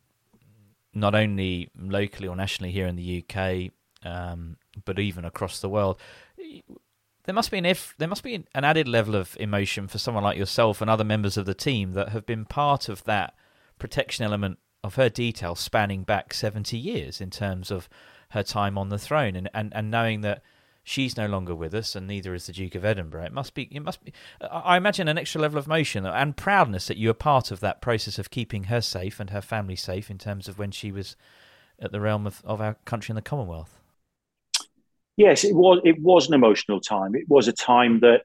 [0.94, 3.72] not only locally or nationally here in the UK,
[4.04, 5.98] um, but even across the world
[7.26, 10.24] there must be an if there must be an added level of emotion for someone
[10.24, 13.34] like yourself and other members of the team that have been part of that
[13.78, 17.88] protection element of her detail spanning back 70 years in terms of
[18.30, 20.42] her time on the throne and, and, and knowing that
[20.84, 23.24] she's no longer with us and neither is the Duke of Edinburgh.
[23.24, 26.86] It must be it must be I imagine an extra level of emotion and proudness
[26.86, 30.10] that you were part of that process of keeping her safe and her family safe
[30.10, 31.16] in terms of when she was
[31.78, 33.80] at the realm of, of our country in the Commonwealth
[35.16, 37.14] yes, it was it was an emotional time.
[37.14, 38.22] It was a time that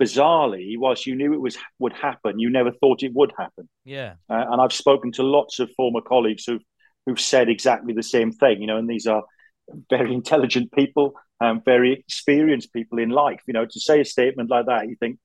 [0.00, 3.68] bizarrely, whilst you knew it was would happen, you never thought it would happen.
[3.84, 4.14] Yeah.
[4.30, 6.62] Uh, and I've spoken to lots of former colleagues who've
[7.06, 8.60] who've said exactly the same thing.
[8.60, 9.24] You know, and these are
[9.90, 13.40] very intelligent people, um, very experienced people in life.
[13.46, 15.18] You know, to say a statement like that, you think,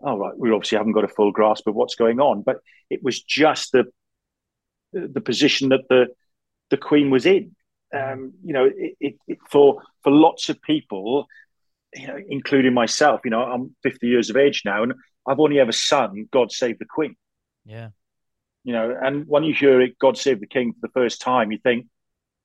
[0.00, 2.58] "Oh, right, we obviously haven't got a full grasp of what's going on." But
[2.90, 3.84] it was just the
[4.92, 6.08] the position that the
[6.70, 7.54] the Queen was in.
[7.94, 11.26] Um, you know, it, it, it, for for lots of people,
[11.94, 14.94] you know, including myself, you know, I'm 50 years of age now, and
[15.26, 17.16] I've only ever sung "God Save the Queen."
[17.64, 17.90] Yeah.
[18.64, 21.50] You know, and when you hear it, "God Save the King" for the first time,
[21.50, 21.86] you think,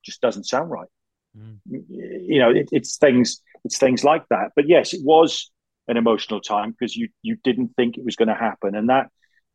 [0.04, 0.88] just doesn't sound right.
[1.36, 1.58] Mm.
[1.66, 4.52] You know, it, it's things, it's things like that.
[4.56, 5.50] But yes, it was
[5.88, 9.08] an emotional time because you you didn't think it was going to happen, and that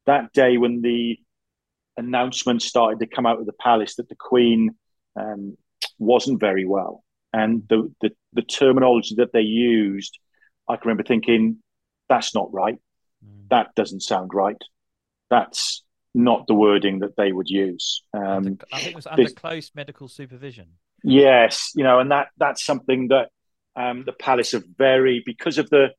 [0.05, 1.17] that day when the
[1.97, 4.75] announcement started to come out of the palace that the Queen
[5.15, 5.57] um,
[5.99, 10.17] wasn't very well, and the, the the terminology that they used,
[10.67, 11.57] I can remember thinking,
[12.07, 12.77] "That's not right.
[13.25, 13.49] Mm.
[13.49, 14.61] That doesn't sound right.
[15.29, 15.83] That's
[16.15, 19.71] not the wording that they would use." Um, I think it was under this, close
[19.75, 20.69] medical supervision.
[21.03, 23.29] Yes, you know, and that that's something that
[23.75, 25.89] um, the palace are very because of the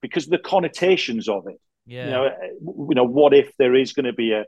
[0.00, 1.60] because of the connotations of it.
[1.86, 2.04] Yeah.
[2.04, 2.30] You know,
[2.88, 4.44] you know, what if there is going to be a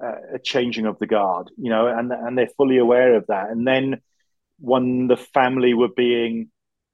[0.00, 1.50] a changing of the guard?
[1.56, 3.50] You know, and and they're fully aware of that.
[3.50, 4.00] And then
[4.58, 6.50] when the family were being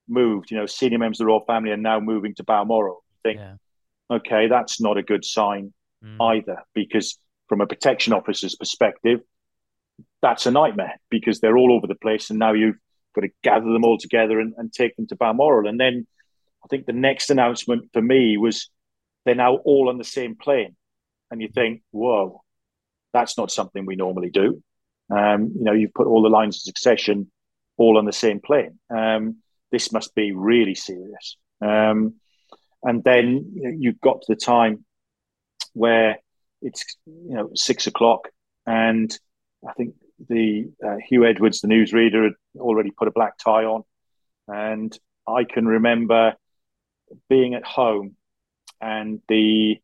[0.08, 3.04] moved, you know, senior members of the royal family are now moving to Balmoral.
[3.10, 4.16] You think, yeah.
[4.16, 5.72] okay, that's not a good sign
[6.04, 6.16] mm.
[6.20, 7.18] either, because
[7.48, 9.20] from a protection officer's perspective,
[10.22, 12.76] that's a nightmare because they're all over the place, and now you've
[13.14, 15.68] got to gather them all together and, and take them to Balmoral.
[15.68, 16.06] And then
[16.64, 18.70] I think the next announcement for me was
[19.24, 20.76] they're now all on the same plane,
[21.30, 22.42] and you think, whoa,
[23.12, 24.62] that's not something we normally do.
[25.10, 27.30] Um, you know, you've put all the lines of succession
[27.80, 28.78] all on the same plane.
[28.90, 29.36] Um,
[29.72, 31.38] this must be really serious.
[31.62, 32.16] Um,
[32.82, 34.84] and then you, know, you got to the time
[35.72, 36.18] where
[36.60, 38.28] it's you know six o'clock,
[38.66, 39.10] and
[39.66, 39.94] I think
[40.28, 43.82] the uh, Huw Edwards, the newsreader, had already put a black tie on,
[44.46, 46.34] and I can remember
[47.30, 48.16] being at home,
[48.80, 49.76] and the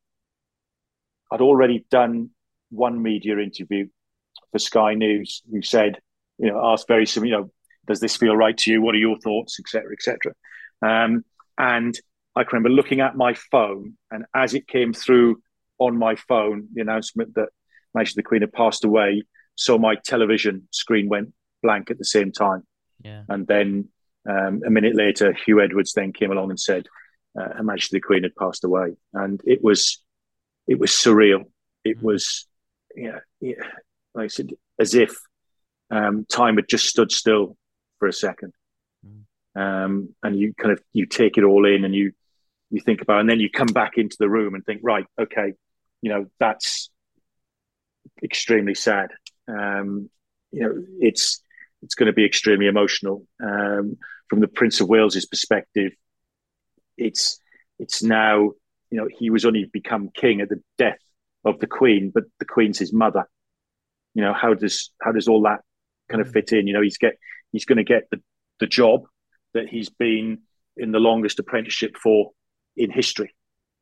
[1.33, 2.31] I'd already done
[2.71, 3.89] one media interview
[4.53, 5.99] for Sky News, who said,
[6.39, 7.51] you know, asked very similar, you know,
[7.87, 8.83] does this feel right to you?
[8.83, 10.33] What are your thoughts, etc., etc.
[10.83, 11.25] Um,
[11.59, 11.99] and
[12.35, 15.41] I can remember looking at my phone, and as it came through
[15.79, 17.49] on my phone, the announcement that
[17.95, 19.23] Majesty the Queen had passed away,
[19.55, 22.63] so my television screen went blank at the same time.
[23.03, 23.23] Yeah.
[23.29, 23.89] And then
[24.29, 26.87] um, a minute later, Huw Edwards then came along and said,
[27.39, 30.03] uh, Her Majesty the Queen had passed away, and it was
[30.67, 31.45] it was surreal.
[31.85, 32.07] It mm-hmm.
[32.07, 32.47] was
[32.95, 33.63] yeah, yeah,
[34.15, 35.17] like I said, as if
[35.91, 37.57] um, time had just stood still
[37.99, 38.53] for a second,
[39.07, 39.61] mm-hmm.
[39.61, 42.13] um, and you kind of you take it all in and you
[42.71, 45.07] you think about, it, and then you come back into the room and think, right,
[45.21, 45.53] okay,
[46.03, 46.91] you know that's
[48.23, 49.11] extremely sad
[49.49, 50.11] um,
[50.53, 51.43] you know, it's
[51.83, 53.27] it's going to be extremely emotional.
[53.43, 55.93] Um, from the Prince of Wales's perspective,
[56.97, 57.41] it's
[57.79, 58.53] it's now
[58.91, 60.99] you know he was only become king at the death
[61.45, 63.29] of the Queen, but the Queen's his mother.
[64.15, 65.61] You know how does how does all that
[66.09, 66.67] kind of fit in?
[66.67, 67.19] You know he's get
[67.53, 68.21] he's going to get the
[68.61, 69.03] the job
[69.55, 70.39] that he's been
[70.77, 72.33] in the longest apprenticeship for
[72.77, 73.35] in history,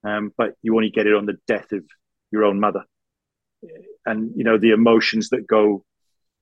[0.04, 1.84] um, but you only get it on the death of
[2.30, 2.84] your own mother
[4.06, 5.84] and you know the emotions that go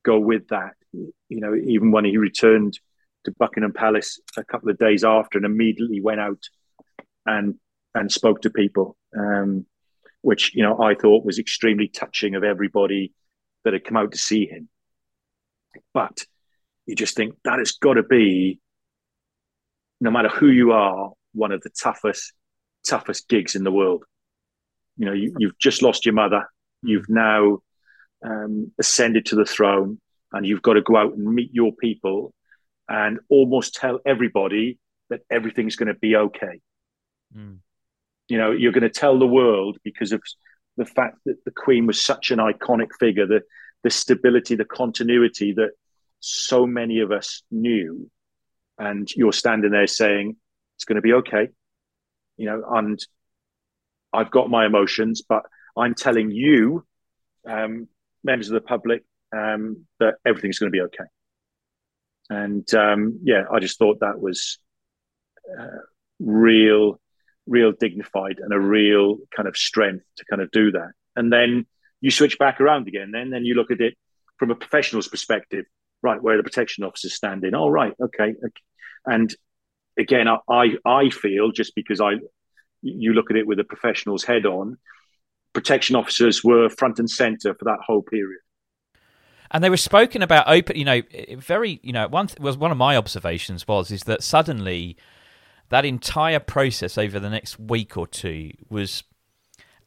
[0.05, 0.73] go with that.
[0.93, 2.79] You know, even when he returned
[3.25, 6.43] to Buckingham Palace a couple of days after, and immediately went out
[7.27, 7.55] and
[7.95, 9.67] and spoke to people, um,
[10.23, 13.13] which you know I thought was extremely touching of everybody
[13.65, 14.69] that had come out to see him.
[15.95, 16.27] But
[16.87, 18.61] you just think that has got to be,
[20.01, 22.33] no matter who you are, one of the toughest
[22.87, 24.05] toughest gigs in the world.
[24.97, 26.47] You know, you, you've just lost your mother
[26.83, 27.59] You've now
[28.25, 30.01] um, ascended to the throne,
[30.33, 32.35] and you've got to go out and meet your people
[32.88, 36.61] and almost tell everybody that everything's going to be okay.
[37.37, 37.59] Mm.
[38.29, 40.21] You know, you're going to tell the world because of
[40.77, 43.42] the fact that the Queen was such an iconic figure, the
[43.85, 45.71] the stability, the continuity that
[46.23, 48.11] so many of us knew,
[48.79, 50.37] and you're standing there saying
[50.77, 51.49] it's going to be okay.
[52.37, 52.99] You know, and
[54.12, 55.43] I've got my emotions, but
[55.77, 56.85] I'm telling you,
[57.47, 57.89] um,
[58.23, 59.05] members of the public,
[59.37, 61.05] um, that everything's going to be okay.
[62.31, 64.59] And um, yeah, I just thought that was
[65.59, 65.66] uh,
[66.20, 67.01] real,
[67.47, 70.93] real dignified and a real kind of strength to kind of do that.
[71.16, 71.66] And then
[72.01, 73.11] you switch back around again.
[73.12, 73.95] Then, then you look at it
[74.39, 75.64] from a professional's perspective.
[76.03, 77.55] Right, where the protection officers standing.
[77.55, 78.34] Oh, right, okay.
[78.44, 78.62] okay.
[79.07, 79.34] And
[79.98, 82.12] again, I I feel just because I
[82.82, 84.78] you look at it with a professional's head on,
[85.53, 88.40] protection officers were front and center for that whole period.
[89.53, 90.76] and they were spoken about open.
[90.76, 91.03] You know,
[91.38, 91.78] very.
[91.82, 94.96] You know, one th- was one of my observations was is that suddenly
[95.68, 99.05] that entire process over the next week or two was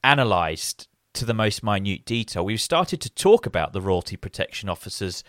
[0.03, 2.45] analysed to the most minute detail.
[2.45, 5.24] We've started to talk about the royalty protection officers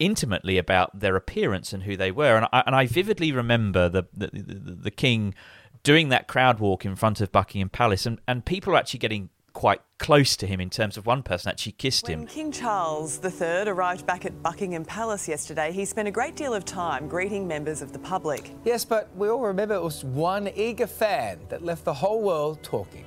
[0.00, 4.04] intimately about their appearance and who they were, and I, and I vividly remember the
[4.12, 5.34] the, the the king
[5.82, 9.30] doing that crowd walk in front of Buckingham Palace, and, and people are actually getting
[9.52, 12.20] quite close to him in terms of one person actually kissed him.
[12.20, 16.54] When King Charles III arrived back at Buckingham Palace yesterday, he spent a great deal
[16.54, 18.52] of time greeting members of the public.
[18.64, 22.62] Yes, but we all remember it was one eager fan that left the whole world
[22.62, 23.04] talking.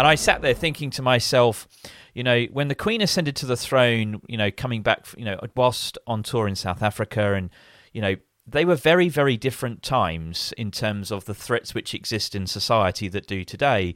[0.00, 1.68] And I sat there thinking to myself,
[2.14, 5.38] you know, when the Queen ascended to the throne, you know, coming back, you know,
[5.54, 7.50] whilst on tour in South Africa, and
[7.92, 12.34] you know, they were very, very different times in terms of the threats which exist
[12.34, 13.94] in society that do today.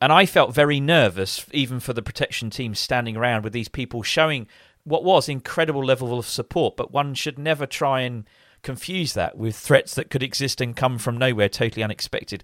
[0.00, 4.02] And I felt very nervous, even for the protection team standing around with these people
[4.02, 4.48] showing
[4.82, 6.76] what was incredible level of support.
[6.76, 8.24] But one should never try and
[8.64, 12.42] confuse that with threats that could exist and come from nowhere, totally unexpected.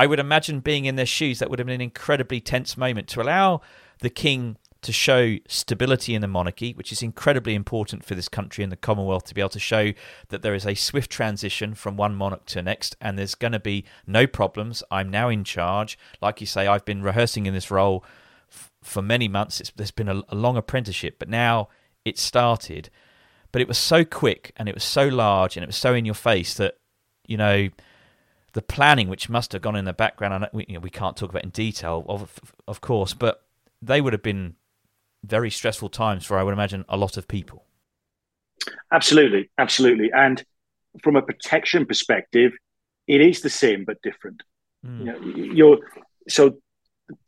[0.00, 3.06] I would imagine being in their shoes, that would have been an incredibly tense moment
[3.08, 3.60] to allow
[3.98, 8.64] the king to show stability in the monarchy, which is incredibly important for this country
[8.64, 9.92] and the Commonwealth to be able to show
[10.30, 13.60] that there is a swift transition from one monarch to next and there's going to
[13.60, 14.82] be no problems.
[14.90, 15.98] I'm now in charge.
[16.22, 18.02] Like you say, I've been rehearsing in this role
[18.50, 19.60] f- for many months.
[19.60, 21.68] It's, there's been a, a long apprenticeship, but now
[22.06, 22.88] it started.
[23.52, 26.06] But it was so quick and it was so large and it was so in
[26.06, 26.78] your face that,
[27.26, 27.68] you know,
[28.52, 31.16] the planning which must have gone in the background, and we, you know, we can't
[31.16, 33.44] talk about in detail, of, of course, but
[33.80, 34.56] they would have been
[35.24, 37.64] very stressful times for, I would imagine, a lot of people.
[38.92, 40.10] Absolutely, absolutely.
[40.12, 40.42] And
[41.02, 42.52] from a protection perspective,
[43.06, 44.42] it is the same but different.
[44.84, 44.98] Mm.
[44.98, 45.18] You know,
[45.52, 45.78] you're
[46.28, 46.58] so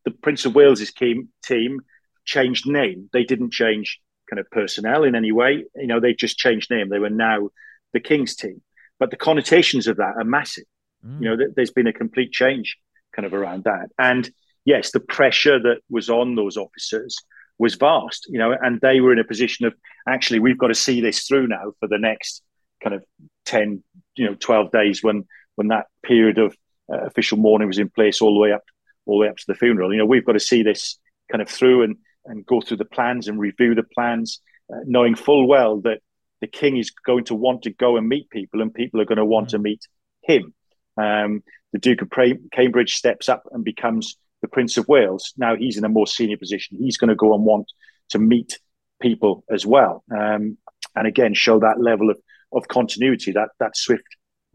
[0.05, 1.81] the Prince of Wales's team team
[2.25, 3.09] changed name.
[3.13, 5.65] They didn't change kind of personnel in any way.
[5.75, 6.89] You know, they just changed name.
[6.89, 7.51] They were now
[7.93, 8.63] the King's team.
[8.99, 10.65] But the connotations of that are massive.
[11.07, 11.23] Mm.
[11.23, 12.77] You know, there's been a complete change
[13.15, 13.91] kind of around that.
[13.99, 14.31] And
[14.65, 17.17] yes, the pressure that was on those officers
[17.59, 19.75] was vast, you know, and they were in a position of
[20.09, 22.43] actually, we've got to see this through now for the next
[22.83, 23.05] kind of
[23.47, 23.83] 10,
[24.17, 25.25] you know, 12 days when,
[25.55, 26.57] when that period of
[26.93, 28.65] uh, official mourning was in place all the way up,
[29.07, 29.93] all the way up to the funeral.
[29.93, 30.99] You know, we've got to see this
[31.31, 34.41] kind of through and, and go through the plans and review the plans,
[34.73, 36.01] uh, knowing full well that
[36.41, 39.19] the king is going to want to go and meet people and people are going
[39.19, 39.57] to want mm-hmm.
[39.57, 39.87] to meet
[40.23, 40.55] him.
[40.97, 42.11] Um, the Duke of
[42.53, 45.33] Cambridge steps up and becomes the Prince of Wales.
[45.37, 46.79] Now he's in a more senior position.
[46.79, 47.71] He's going to go and want
[48.11, 48.59] to meet
[49.01, 50.59] people as well, um,
[50.95, 52.19] and again show that level of
[52.53, 54.05] of continuity, that that swift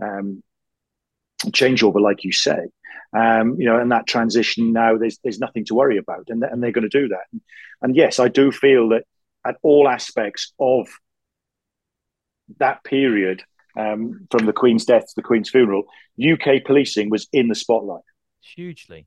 [0.01, 0.43] um,
[1.47, 2.67] changeover, like you say.
[3.13, 6.61] Um, you know, and that transition now, there's there's nothing to worry about, and and
[6.61, 7.23] they're going to do that.
[7.31, 7.41] And,
[7.81, 9.03] and yes, I do feel that
[9.45, 10.87] at all aspects of
[12.59, 13.43] that period,
[13.77, 15.83] um, from the Queen's death to the Queen's funeral,
[16.21, 18.03] UK policing was in the spotlight
[18.55, 19.05] hugely.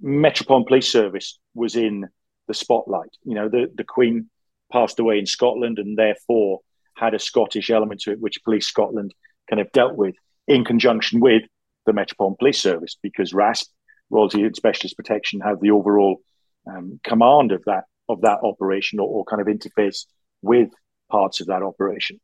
[0.00, 2.08] Metropolitan Police Service was in
[2.48, 3.10] the spotlight.
[3.24, 4.30] You know, the, the Queen
[4.72, 6.60] passed away in Scotland and therefore
[6.94, 9.14] had a Scottish element to it, which Police Scotland
[9.48, 10.14] kind of dealt with
[10.46, 11.42] in conjunction with
[11.84, 13.68] the Metropolitan Police Service, because RASP,
[14.10, 16.18] Royalty and Specialist Protection, have the overall
[16.66, 20.04] um, command of that of that operation or, or, kind of interface
[20.40, 20.70] with
[21.10, 22.20] parts of that operation.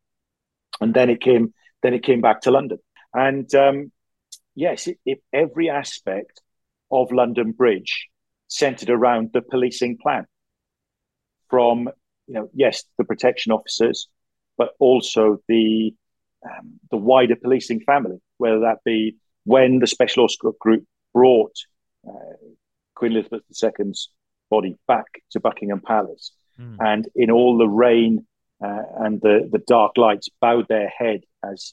[0.80, 2.78] And then it came then it came back to London.
[3.14, 3.92] And um,
[4.54, 6.40] yes, if every aspect
[6.90, 8.08] of London Bridge
[8.48, 10.26] centered around the policing plan
[11.48, 11.88] from,
[12.26, 14.08] you know, yes, the protection officers,
[14.56, 15.94] but also the
[16.44, 21.54] um, the wider policing family, whether that be when the Special Escort Group brought
[22.08, 22.36] uh,
[22.94, 24.08] Queen Elizabeth II's
[24.50, 26.76] body back to Buckingham Palace, mm.
[26.80, 28.26] and in all the rain
[28.62, 31.72] uh, and the, the dark lights bowed their head as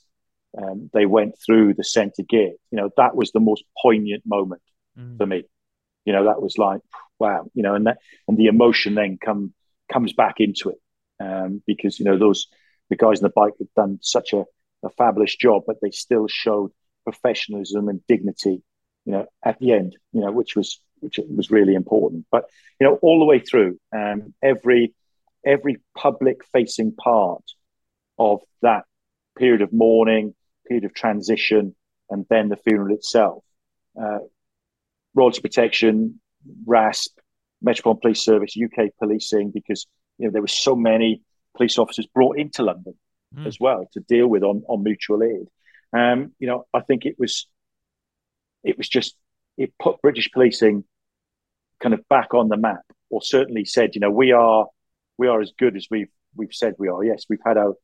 [0.58, 2.56] um, they went through the centre gate.
[2.72, 4.62] You know, that was the most poignant moment
[4.98, 5.18] mm.
[5.18, 5.44] for me.
[6.06, 6.82] You know, that was like,
[7.20, 9.54] wow, you know, and that and the emotion then come
[9.92, 10.78] comes back into it.
[11.22, 12.48] Um, because, you know, those
[12.90, 14.46] the guys in the bike had done such a,
[14.84, 16.72] a fabulous job, but they still showed
[17.04, 18.64] professionalism and dignity,
[19.06, 22.26] you know, at the end, you know, which was which was really important.
[22.32, 22.46] But
[22.80, 24.94] you know, all the way through, um, every
[25.46, 27.44] every public facing part
[28.18, 28.84] of that
[29.38, 30.36] period of mourning,
[30.68, 31.76] period of transition,
[32.10, 33.44] and then the funeral itself
[34.02, 34.20] uh,
[35.14, 36.20] royalty protection,
[36.66, 37.12] RASP,
[37.62, 39.86] Metropolitan Police Service, UK policing, because
[40.18, 41.22] you know there were so many
[41.58, 42.94] police officers brought into London
[43.36, 43.46] mm.
[43.46, 45.48] as well to deal with on, on mutual aid.
[45.92, 47.48] Um, you know, I think it was
[48.64, 49.16] it was just
[49.58, 50.84] it put British policing
[51.82, 54.68] kind of back on the map, or certainly said, you know, we are
[55.20, 57.04] we are as good as we've we've said we are.
[57.04, 57.76] Yes, we've had our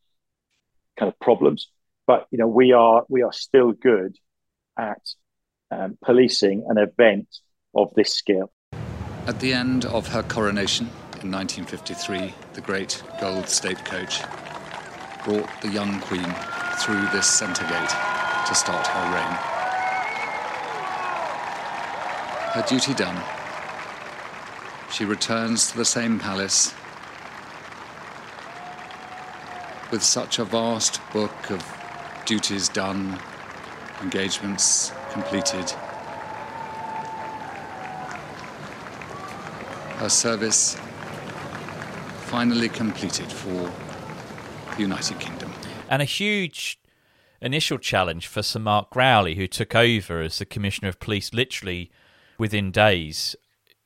[0.98, 1.70] kind of problems,
[2.08, 4.16] but you know, we are we are still good
[4.80, 5.02] at
[5.70, 7.28] um, policing an event
[7.76, 8.52] of this scale.
[9.28, 10.86] At the end of her coronation
[11.22, 14.22] in 1953, the great gold stagecoach
[15.26, 16.34] brought the young queen
[16.80, 17.90] through this centre gate
[18.48, 19.36] to start her reign.
[22.54, 23.22] Her duty done,
[24.90, 26.74] she returns to the same palace
[29.92, 31.64] with such a vast book of
[32.26, 33.20] duties done,
[34.02, 35.70] engagements completed.
[39.98, 40.76] Her service
[42.26, 43.72] finally completed for
[44.76, 45.54] the United Kingdom.
[45.90, 46.80] And a huge
[47.42, 51.92] initial challenge for Sir Mark Rowley, who took over as the Commissioner of Police literally
[52.38, 53.36] within days.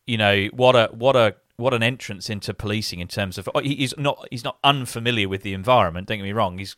[0.07, 3.59] You know what a what a what an entrance into policing in terms of oh,
[3.59, 6.07] he's not he's not unfamiliar with the environment.
[6.07, 6.57] Don't get me wrong.
[6.57, 6.75] He's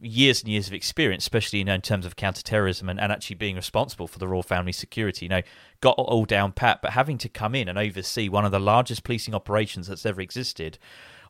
[0.00, 3.36] years and years of experience, especially you know, in terms of counterterrorism and, and actually
[3.36, 5.26] being responsible for the royal family security.
[5.26, 5.42] You know,
[5.80, 9.04] got all down pat, but having to come in and oversee one of the largest
[9.04, 10.78] policing operations that's ever existed,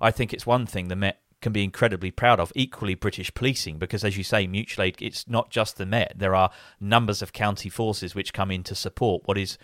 [0.00, 2.52] I think it's one thing the Met can be incredibly proud of.
[2.54, 6.14] Equally, British policing, because as you say, mutual aid, it's not just the Met.
[6.16, 9.58] There are numbers of county forces which come in to support what is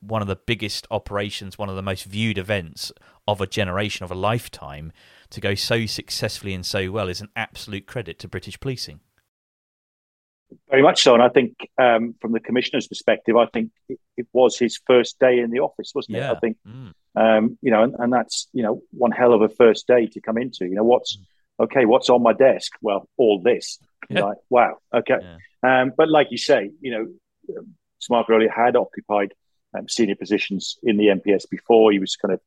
[0.00, 2.90] one of the biggest operations, one of the most viewed events
[3.28, 4.92] of a generation, of a lifetime,
[5.30, 9.00] to go so successfully and so well is an absolute credit to British policing.
[10.68, 14.26] Very much so, and I think um, from the commissioner's perspective, I think it, it,
[14.32, 16.32] was his first day in the office, wasn't yeah.
[16.32, 16.36] it?
[16.36, 16.92] I think, mm.
[17.14, 20.20] um, you know, and, and, that's you know one hell of a first day to
[20.20, 20.64] come into.
[20.64, 21.64] You know, what's mm.
[21.64, 21.84] okay?
[21.84, 22.72] What's on my desk?
[22.82, 23.78] Well, all this.
[24.12, 24.24] Yeah.
[24.24, 25.18] Like, wow, okay.
[25.22, 25.82] Yeah.
[25.82, 27.06] Um, but like you say, you know,
[28.00, 29.34] Sir Mark Rowley had occupied
[29.76, 31.92] um, senior positions in the MPS before.
[31.92, 32.40] He was kind of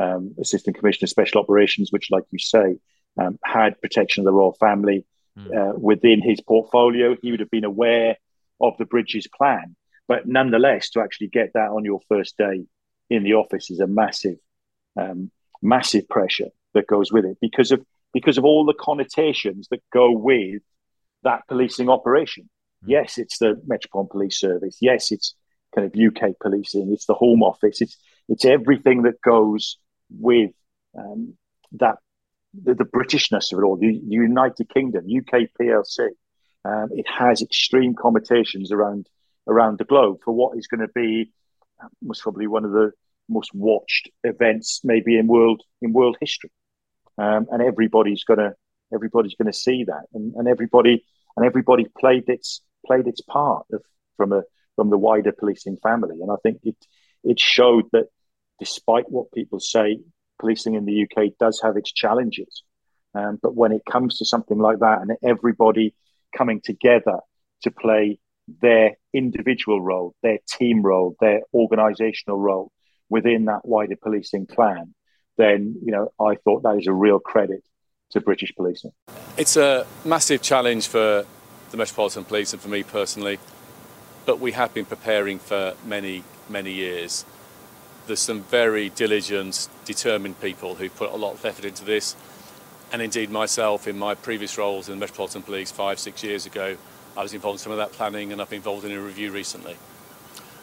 [0.00, 2.78] um, assistant commissioner special operations, which, like you say,
[3.20, 5.04] um, had protection of the royal family
[5.38, 5.54] mm.
[5.54, 7.16] uh, within his portfolio.
[7.20, 8.16] He would have been aware
[8.60, 9.76] of the Bridges plan,
[10.08, 12.64] but nonetheless, to actually get that on your first day
[13.08, 14.36] in the office is a massive,
[14.98, 15.30] um,
[15.62, 20.10] massive pressure that goes with it because of because of all the connotations that go
[20.10, 20.62] with
[21.22, 22.48] that policing operation.
[22.84, 22.88] Mm.
[22.88, 24.78] Yes, it's the Metropolitan Police Service.
[24.80, 25.34] Yes, it's
[25.74, 26.92] kind of UK policing.
[26.92, 27.80] It's the Home Office.
[27.80, 27.96] It's
[28.28, 29.76] it's everything that goes
[30.10, 30.50] with
[30.96, 31.34] um,
[31.72, 31.96] that
[32.54, 33.76] the, the, Britishness of it all.
[33.76, 36.08] The, the United Kingdom, UK PLC.
[36.64, 39.08] Um, it has extreme connotations around
[39.48, 41.32] around the globe for what is going to be
[41.82, 42.92] uh, most probably one of the
[43.28, 46.50] most watched events maybe in world in world history.
[47.18, 48.54] Um, and everybody's gonna
[48.92, 51.04] everybody's gonna see that, and, and everybody
[51.36, 53.82] and everybody played its played its part of,
[54.16, 54.42] from a
[54.80, 56.16] from the wider policing family.
[56.22, 56.76] And I think it
[57.22, 58.06] it showed that
[58.58, 59.98] despite what people say,
[60.38, 62.62] policing in the UK does have its challenges.
[63.14, 65.94] Um, but when it comes to something like that, and everybody
[66.34, 67.18] coming together
[67.64, 68.20] to play
[68.62, 72.72] their individual role, their team role, their organisational role
[73.10, 74.94] within that wider policing plan,
[75.36, 77.62] then you know I thought that is a real credit
[78.12, 78.92] to British policing.
[79.36, 81.26] It's a massive challenge for
[81.70, 83.38] the Metropolitan Police and for me personally
[84.26, 87.24] but we have been preparing for many, many years.
[88.06, 92.16] There's some very diligent, determined people who put a lot of effort into this.
[92.92, 96.76] And indeed, myself, in my previous roles in the Metropolitan Police five, six years ago,
[97.16, 99.32] I was involved in some of that planning and I've been involved in a review
[99.32, 99.76] recently.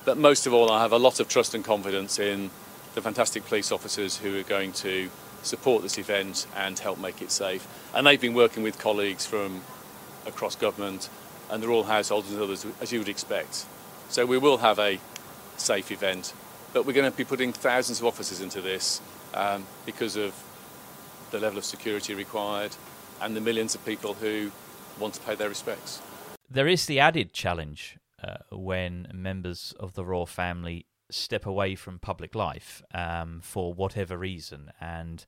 [0.05, 2.49] But most of all, I have a lot of trust and confidence in
[2.95, 5.09] the fantastic police officers who are going to
[5.43, 7.67] support this event and help make it safe.
[7.93, 9.61] And they've been working with colleagues from
[10.25, 11.09] across government
[11.49, 13.65] and they're all households and others, as you would expect.
[14.09, 14.99] So we will have a
[15.57, 16.33] safe event,
[16.73, 19.01] but we're going to be putting thousands of officers into this
[19.33, 20.33] um, because of
[21.31, 22.75] the level of security required
[23.21, 24.51] and the millions of people who
[24.99, 26.01] want to pay their respects.
[26.49, 31.99] There is the added challenge uh, when members of the royal family step away from
[31.99, 35.25] public life um, for whatever reason, and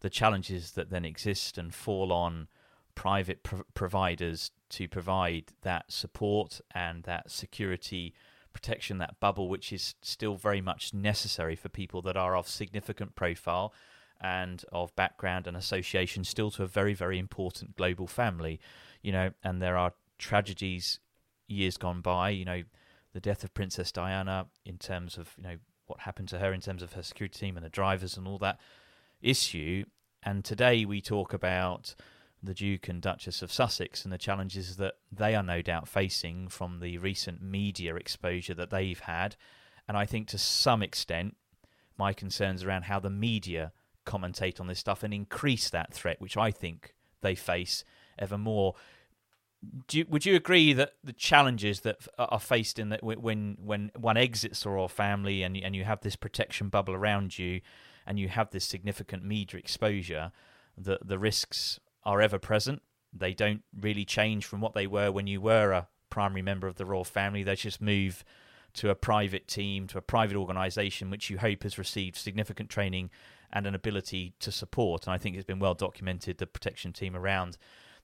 [0.00, 2.48] the challenges that then exist and fall on
[2.94, 8.14] private pro- providers to provide that support and that security
[8.52, 13.14] protection, that bubble, which is still very much necessary for people that are of significant
[13.14, 13.72] profile
[14.20, 18.60] and of background and association still to a very, very important global family.
[19.02, 21.00] You know, and there are tragedies
[21.46, 22.62] years gone by, you know,
[23.12, 25.56] the death of Princess Diana in terms of, you know,
[25.86, 28.38] what happened to her in terms of her security team and the drivers and all
[28.38, 28.58] that
[29.20, 29.84] issue.
[30.22, 31.94] And today we talk about
[32.44, 36.48] the Duke and Duchess of Sussex and the challenges that they are no doubt facing
[36.48, 39.36] from the recent media exposure that they've had.
[39.88, 41.36] And I think to some extent,
[41.96, 43.72] my concerns around how the media
[44.04, 47.84] commentate on this stuff and increase that threat, which I think they face
[48.18, 48.74] ever more.
[49.90, 54.18] You, would you agree that the challenges that are faced in that when when one
[54.18, 57.62] exits the royal family and and you have this protection bubble around you,
[58.06, 60.32] and you have this significant media exposure,
[60.76, 62.82] that the risks are ever present.
[63.12, 66.76] They don't really change from what they were when you were a primary member of
[66.76, 67.42] the royal family.
[67.42, 68.24] They just move
[68.74, 73.10] to a private team, to a private organisation, which you hope has received significant training
[73.52, 75.06] and an ability to support.
[75.06, 77.56] And I think it's been well documented the protection team around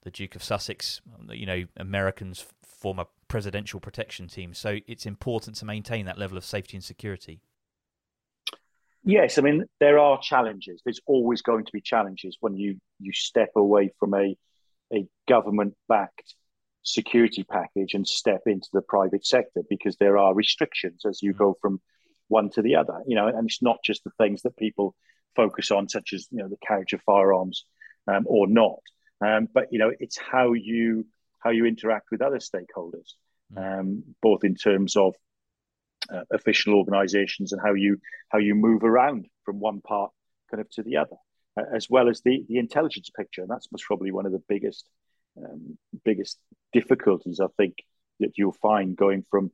[0.03, 4.53] the Duke of Sussex, you know, Americans form a presidential protection team.
[4.53, 7.41] So it's important to maintain that level of safety and security.
[9.03, 10.81] Yes, I mean there are challenges.
[10.83, 14.37] There's always going to be challenges when you you step away from a
[14.93, 16.35] a government backed
[16.83, 21.55] security package and step into the private sector because there are restrictions as you go
[21.61, 21.79] from
[22.27, 23.01] one to the other.
[23.07, 24.95] You know, and it's not just the things that people
[25.35, 27.65] focus on, such as you know the carriage of firearms
[28.07, 28.79] um, or not.
[29.23, 31.05] Um, but you know, it's how you
[31.39, 33.13] how you interact with other stakeholders,
[33.57, 35.15] um, both in terms of
[36.13, 37.97] uh, official organisations and how you
[38.29, 40.11] how you move around from one part
[40.49, 41.15] kind of to the other,
[41.57, 43.41] uh, as well as the the intelligence picture.
[43.41, 44.85] And that's most probably one of the biggest
[45.37, 46.37] um, biggest
[46.73, 47.75] difficulties I think
[48.19, 49.51] that you'll find going from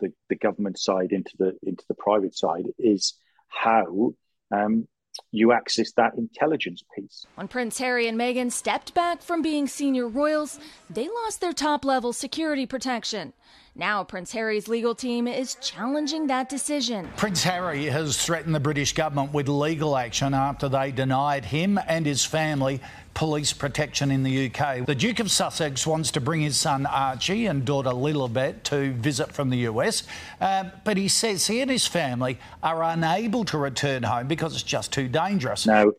[0.00, 3.14] the, the government side into the into the private side is
[3.48, 4.14] how
[4.50, 4.86] um,
[5.30, 7.26] you access that intelligence piece.
[7.36, 10.58] When Prince Harry and Meghan stepped back from being senior royals,
[10.90, 13.32] they lost their top level security protection.
[13.78, 17.10] Now, Prince Harry's legal team is challenging that decision.
[17.18, 22.06] Prince Harry has threatened the British government with legal action after they denied him and
[22.06, 22.80] his family
[23.12, 24.86] police protection in the UK.
[24.86, 29.32] The Duke of Sussex wants to bring his son Archie and daughter Lilibet to visit
[29.32, 30.04] from the US,
[30.40, 34.62] uh, but he says he and his family are unable to return home because it's
[34.62, 35.66] just too dangerous.
[35.66, 35.92] Now,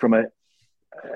[0.00, 0.24] from a,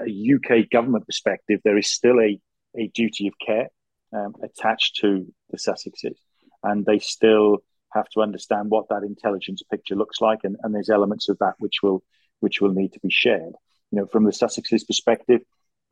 [0.06, 2.40] a UK government perspective, there is still a,
[2.76, 3.68] a duty of care
[4.12, 6.16] um, attached to the Sussexes,
[6.62, 7.58] and they still
[7.92, 11.54] have to understand what that intelligence picture looks like, and, and there's elements of that
[11.58, 12.02] which will
[12.40, 13.54] which will need to be shared
[13.90, 15.40] you know, from the Sussexes' perspective,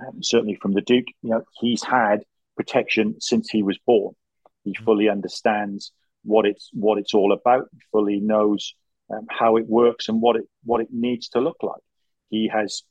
[0.00, 2.24] um, certainly from the Duke, you know, he's had
[2.56, 4.14] protection since he was born.
[4.64, 4.84] He mm-hmm.
[4.84, 5.92] fully understands
[6.24, 7.68] what it's what it's all about.
[7.72, 8.74] He fully knows
[9.12, 11.80] um, how it works and what it what it needs to look like.
[12.28, 12.82] He has,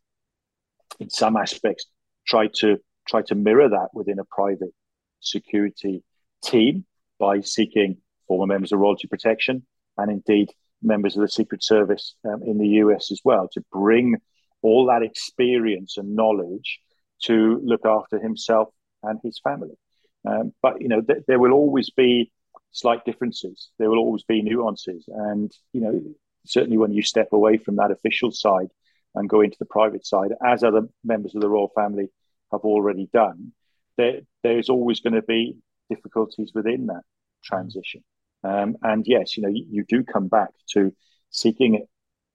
[1.00, 1.86] in some aspects,
[2.28, 4.74] tried to try to mirror that within a private
[5.20, 6.04] security
[6.44, 6.86] team
[7.20, 7.98] by seeking
[8.28, 9.66] former members of royalty protection
[9.98, 10.50] and indeed
[10.82, 14.16] members of the Secret Service um, in the US as well to bring
[14.62, 16.80] all that experience and knowledge
[17.24, 18.70] to look after himself
[19.04, 19.78] and his family.
[20.26, 22.32] Um, but you know, th- there will always be
[22.72, 23.70] slight differences.
[23.80, 26.02] There will always be nuances, and you know,
[26.46, 28.70] certainly when you step away from that official side
[29.16, 32.10] and go into the private side, as other members of the royal family
[32.52, 33.52] have already done,
[33.98, 35.58] there there's always going to be
[35.90, 37.04] difficulties within that
[37.44, 38.04] transition.
[38.44, 40.94] Um, and yes, you know, you, you do come back to
[41.32, 41.88] seeking it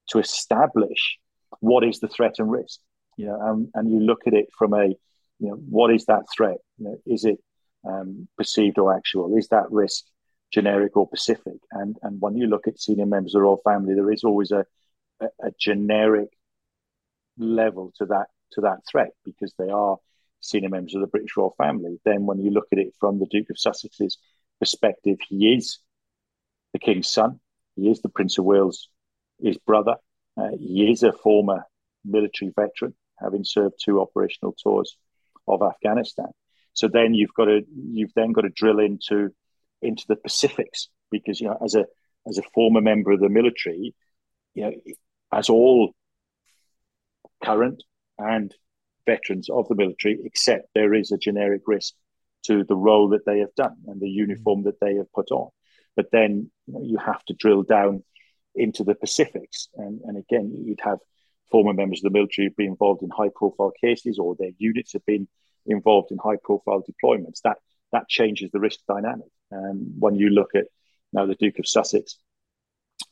[0.09, 1.19] to establish
[1.61, 2.81] what is the threat and risk?
[3.17, 6.25] You know, um, and you look at it from a, you know, what is that
[6.35, 6.59] threat?
[6.79, 7.39] You know, is it
[7.87, 9.37] um, perceived or actual?
[9.37, 10.05] Is that risk
[10.53, 11.61] generic or specific?
[11.71, 14.51] And and when you look at senior members of the royal family, there is always
[14.51, 14.65] a,
[15.21, 16.29] a, a generic
[17.39, 19.97] level to that to that threat because they are
[20.43, 21.99] senior members of the British royal family.
[22.05, 24.19] Then when you look at it from the Duke of Sussex's
[24.59, 25.79] perspective, he is
[26.73, 27.41] the King's son.
[27.77, 28.89] He is the Prince of Wales,
[29.41, 29.97] his brother.
[30.37, 31.65] Uh, he is a former
[32.05, 34.97] military veteran, having served two operational tours
[35.49, 36.29] of Afghanistan.
[36.75, 39.31] So then you've got to you've then got to drill into
[39.81, 41.87] into the Pacifics because you know as a
[42.27, 43.95] as a former member of the military,
[44.55, 44.73] you know
[45.33, 45.95] as all
[47.43, 47.83] current
[48.19, 48.55] and
[49.07, 51.95] veterans of the military, except there is a generic risk
[52.45, 55.51] to the role that they have done and the uniform that they have put on.
[55.97, 58.03] But then you, know, you have to drill down
[58.55, 59.69] into the Pacifics.
[59.77, 60.99] And, and again, you'd have
[61.51, 65.05] former members of the military be involved in high profile cases or their units have
[65.07, 65.29] been
[65.67, 67.43] involved in high profile deployments.
[67.45, 67.59] That
[67.93, 69.29] that changes the risk dynamic.
[69.51, 70.65] And when you look at
[71.13, 72.17] now the Duke of Sussex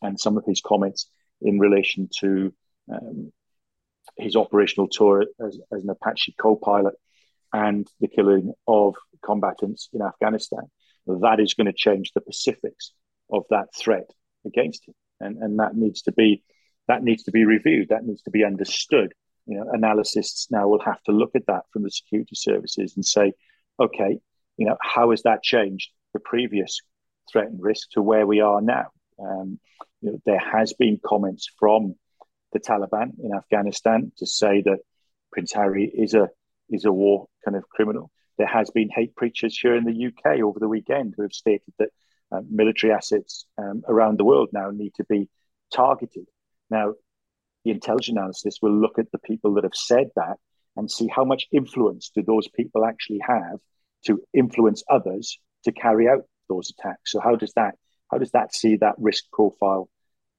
[0.00, 1.10] and some of his comments
[1.42, 2.52] in relation to
[2.90, 3.30] um,
[4.20, 6.94] his operational tour as, as an Apache co pilot
[7.52, 8.94] and the killing of
[9.24, 10.70] combatants in Afghanistan,
[11.06, 12.92] that is going to change the Pacifics
[13.32, 14.10] of that threat
[14.44, 16.42] against him and and that needs to be
[16.88, 17.90] that needs to be reviewed.
[17.90, 19.12] That needs to be understood.
[19.46, 23.04] You know, analysts now will have to look at that from the security services and
[23.04, 23.32] say,
[23.78, 24.18] okay,
[24.56, 26.80] you know, how has that changed the previous
[27.30, 28.86] threat and risk to where we are now?
[29.22, 29.60] Um,
[30.00, 31.94] you know, there has been comments from
[32.52, 34.78] the Taliban in Afghanistan to say that
[35.32, 36.28] Prince Harry is a
[36.68, 38.10] is a war kind of criminal.
[38.38, 41.74] There has been hate preachers here in the UK over the weekend who have stated
[41.78, 41.90] that
[42.32, 45.28] uh, military assets um, around the world now need to be
[45.74, 46.26] targeted.
[46.70, 46.94] Now,
[47.64, 50.36] the intelligence analysis will look at the people that have said that
[50.76, 53.58] and see how much influence do those people actually have
[54.06, 57.12] to influence others to carry out those attacks.
[57.12, 57.74] So how does that
[58.10, 59.88] how does that see that risk profile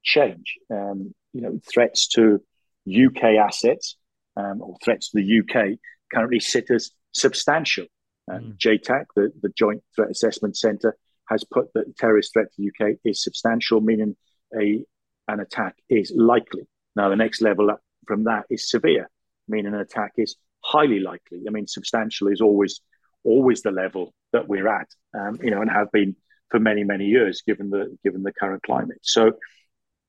[0.04, 0.58] change?
[0.70, 2.42] Um, you know, threats to
[2.88, 3.98] UK assets
[4.36, 5.78] um, or threats to the UK
[6.14, 7.86] currently sit as substantial.
[8.32, 8.58] Um, mm.
[8.58, 10.96] JTAC, the, the Joint Threat Assessment Centre,
[11.30, 14.16] has put that the terrorist threat to the UK is substantial, meaning
[14.60, 14.84] a
[15.28, 16.68] an attack is likely.
[16.96, 19.10] Now, the next level up from that is severe,
[19.48, 21.44] meaning an attack is highly likely.
[21.48, 22.82] I mean, substantial is always
[23.24, 26.16] always the level that we're at, um, you know, and have been
[26.50, 29.00] for many many years, given the given the current climate.
[29.02, 29.34] So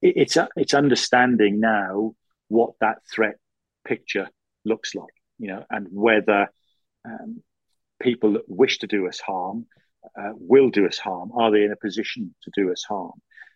[0.03, 2.15] it, it's it's understanding now
[2.49, 3.37] what that threat
[3.87, 4.29] picture
[4.65, 6.49] looks like, you know, and whether
[7.05, 7.43] um,
[8.01, 9.67] people that wish to do us harm
[10.19, 11.31] uh, will do us harm.
[11.35, 13.13] Are they in a position to do us harm?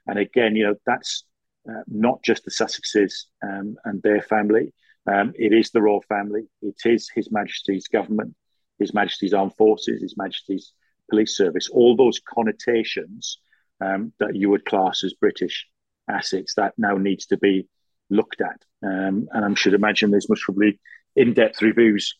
[0.06, 1.24] And again, you know, that's
[1.68, 4.72] uh, not just the Sussexes um, and their family.
[5.06, 6.44] Um, it is the royal family.
[6.62, 8.34] It is His Majesty's government,
[8.78, 10.72] His Majesty's armed forces, His Majesty's
[11.10, 11.68] police service.
[11.68, 13.38] All those connotations
[13.80, 15.66] um, that you would class as British
[16.08, 17.68] assets that now needs to be
[18.10, 18.60] looked at.
[18.82, 20.80] Um, and I should imagine there's most probably
[21.14, 22.14] in-depth reviews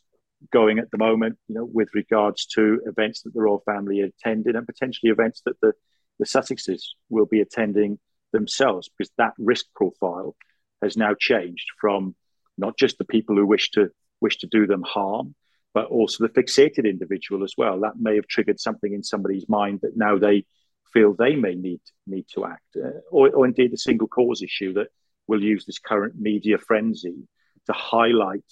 [0.52, 4.56] going at the moment, you know, with regards to events that the royal family attended
[4.56, 5.72] and potentially events that the,
[6.18, 7.98] the Sussexes will be attending
[8.32, 10.36] themselves, because that risk profile
[10.82, 12.14] has now changed from
[12.58, 15.34] not just the people who wish to wish to do them harm,
[15.74, 17.80] but also the fixated individual as well.
[17.80, 20.44] That may have triggered something in somebody's mind that now they
[20.92, 24.74] feel they may need need to act, uh, or, or indeed a single cause issue
[24.74, 24.88] that
[25.26, 27.28] will use this current media frenzy
[27.66, 28.44] to highlight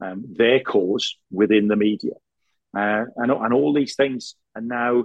[0.00, 2.14] um, their cause within the media.
[2.76, 5.04] Uh, and, and all these things are now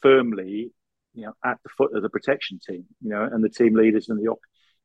[0.00, 0.72] firmly
[1.16, 4.08] you know, at the foot of the protection team, you know, and the team leaders
[4.08, 4.32] and the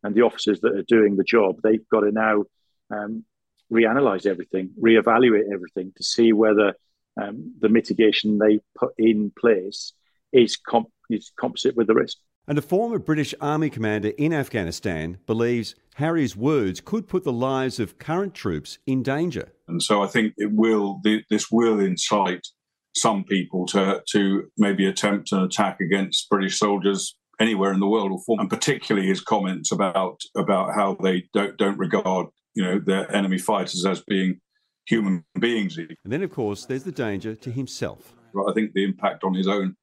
[0.03, 1.57] and the officers that are doing the job.
[1.61, 2.45] They've got to now
[2.89, 3.23] um,
[3.71, 6.73] reanalyze everything, reevaluate everything to see whether
[7.21, 9.93] um, the mitigation they put in place
[10.31, 12.17] is, comp- is composite with the risk.
[12.47, 17.79] And a former British Army commander in Afghanistan believes Harry's words could put the lives
[17.79, 19.51] of current troops in danger.
[19.67, 21.01] And so I think it will.
[21.29, 22.47] This will incite
[22.95, 28.11] some people to to maybe attempt an attack against British soldiers anywhere in the world,
[28.11, 28.39] or form.
[28.39, 33.37] and particularly his comments about about how they don't don't regard you know their enemy
[33.37, 34.39] fighters as being
[34.85, 35.77] human beings.
[35.77, 38.13] And then, of course, there's the danger to himself.
[38.47, 39.75] I think the impact on his own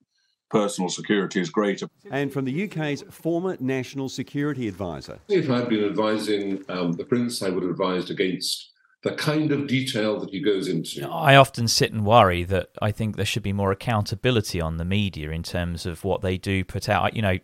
[0.51, 1.89] personal security is greater.
[2.11, 5.19] And from the UK's former national security advisor.
[5.29, 8.71] If I'd been advising um, the Prince, I would have advised against
[9.03, 11.09] the kind of detail that he goes into.
[11.09, 14.85] I often sit and worry that I think there should be more accountability on the
[14.85, 17.15] media in terms of what they do put out.
[17.15, 17.39] You know,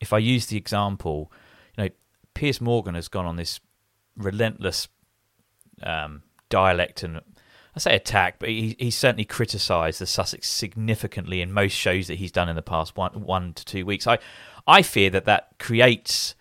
[0.00, 1.30] if I use the example,
[1.76, 1.90] you know,
[2.32, 3.60] Piers Morgan has gone on this
[4.16, 4.88] relentless
[5.82, 7.20] um, dialect and
[7.76, 12.18] I say attack, but he, he's certainly criticised the Sussex significantly in most shows that
[12.18, 14.06] he's done in the past one one to two weeks.
[14.06, 14.18] I
[14.66, 16.34] I fear that that creates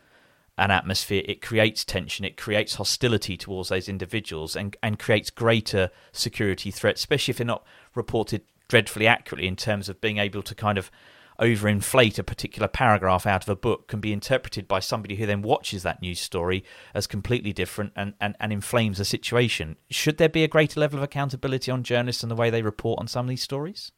[0.57, 5.89] an atmosphere, it creates tension, it creates hostility towards those individuals, and and creates greater
[6.11, 7.65] security threats, especially if they're not
[7.95, 10.91] reported dreadfully accurately in terms of being able to kind of
[11.39, 15.41] overinflate a particular paragraph out of a book can be interpreted by somebody who then
[15.41, 16.63] watches that news story
[16.93, 19.77] as completely different and, and, and inflames the situation.
[19.89, 22.99] Should there be a greater level of accountability on journalists and the way they report
[22.99, 23.91] on some of these stories?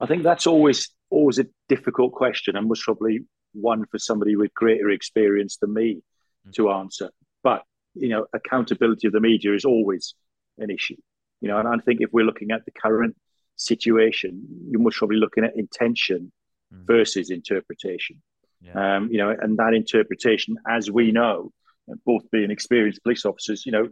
[0.00, 3.20] I think that's always always a difficult question and was probably
[3.52, 6.50] one for somebody with greater experience than me mm-hmm.
[6.52, 7.10] to answer.
[7.42, 7.62] But
[7.94, 10.14] you know, accountability of the media is always
[10.58, 10.96] an issue.
[11.40, 13.16] You know, and I think if we're looking at the current
[13.58, 16.32] situation, you're most probably looking at intention
[16.72, 16.86] mm.
[16.86, 18.22] versus interpretation.
[18.60, 18.96] Yeah.
[18.96, 21.52] Um, you know, and that interpretation, as we know,
[22.04, 23.88] both being experienced police officers, you know,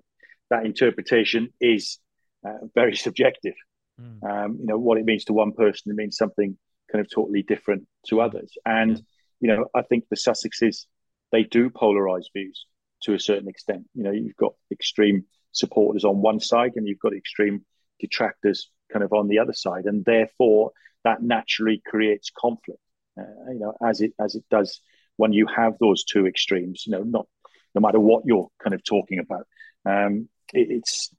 [0.51, 1.99] that interpretation is
[2.47, 3.55] uh, very subjective.
[4.01, 4.23] Mm.
[4.25, 6.57] Um, you know, what it means to one person, it means something
[6.91, 8.53] kind of totally different to others.
[8.65, 9.03] And, yeah.
[9.41, 10.87] you know, I think the Sussexes,
[11.33, 12.67] they do polarize views
[13.03, 13.85] to a certain extent.
[13.95, 17.65] You know, you've got extreme supporters on one side and you've got extreme
[17.99, 20.73] detractors kind of on the other side, and therefore
[21.05, 22.81] that naturally creates conflict.
[23.19, 24.81] Uh, you know, as it as it does
[25.17, 26.85] when you have those two extremes.
[26.87, 27.27] You know, not
[27.75, 29.47] no matter what you're kind of talking about.
[29.85, 31.15] Um, it, it's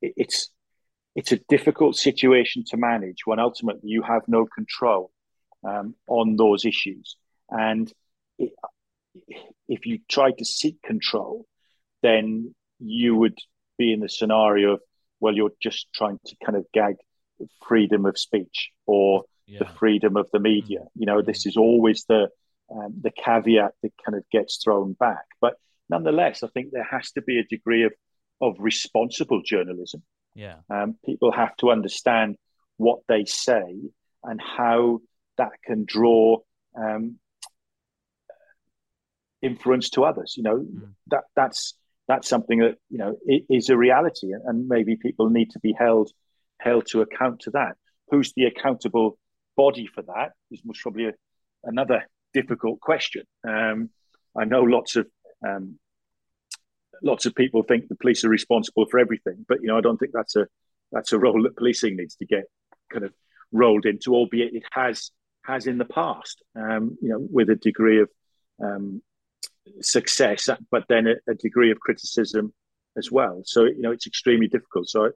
[0.00, 0.50] it, it's
[1.16, 5.10] it's a difficult situation to manage when ultimately you have no control
[5.64, 7.16] um, on those issues.
[7.50, 7.92] And
[8.38, 8.52] it,
[9.68, 11.46] if you try to seek control,
[12.02, 13.38] then you would
[13.76, 14.80] be in the scenario of,
[15.20, 16.96] well, you're just trying to kind of gag
[17.66, 19.60] freedom of speech or yeah.
[19.60, 20.80] the freedom of the media.
[20.94, 22.28] You know, this is always the
[22.70, 25.24] um, the caveat that kind of gets thrown back.
[25.40, 25.54] But
[25.88, 27.92] nonetheless, I think there has to be a degree of
[28.40, 30.02] of responsible journalism.
[30.34, 32.36] Yeah, um, people have to understand
[32.76, 33.76] what they say
[34.22, 35.00] and how
[35.36, 36.38] that can draw
[36.76, 37.16] um,
[39.42, 40.34] influence to others.
[40.36, 40.92] You know, mm.
[41.08, 41.74] that that's
[42.10, 46.10] that's something that you know is a reality, and maybe people need to be held
[46.58, 47.76] held to account to that.
[48.08, 49.16] Who's the accountable
[49.56, 50.32] body for that?
[50.50, 51.12] Is most probably a,
[51.62, 52.04] another
[52.34, 53.22] difficult question.
[53.46, 53.90] Um,
[54.36, 55.06] I know lots of
[55.46, 55.78] um,
[57.00, 59.96] lots of people think the police are responsible for everything, but you know I don't
[59.96, 60.48] think that's a
[60.90, 62.44] that's a role that policing needs to get
[62.92, 63.12] kind of
[63.52, 65.12] rolled into, albeit it has
[65.44, 68.10] has in the past, um, you know, with a degree of
[68.62, 69.00] um,
[69.80, 72.52] success, but then a, a, degree of criticism
[72.96, 73.42] as well.
[73.44, 74.88] So you know, it's extremely difficult.
[74.88, 75.08] So I,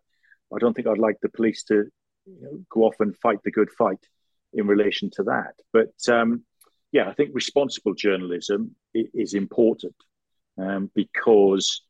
[0.54, 1.84] I don't think I'd like the police to
[2.26, 4.04] you know, go off and fight the good fight
[4.52, 5.54] in relation to that.
[5.72, 6.44] But um,
[6.92, 9.96] yeah, I think responsible journalism is, is important
[10.58, 11.82] um, because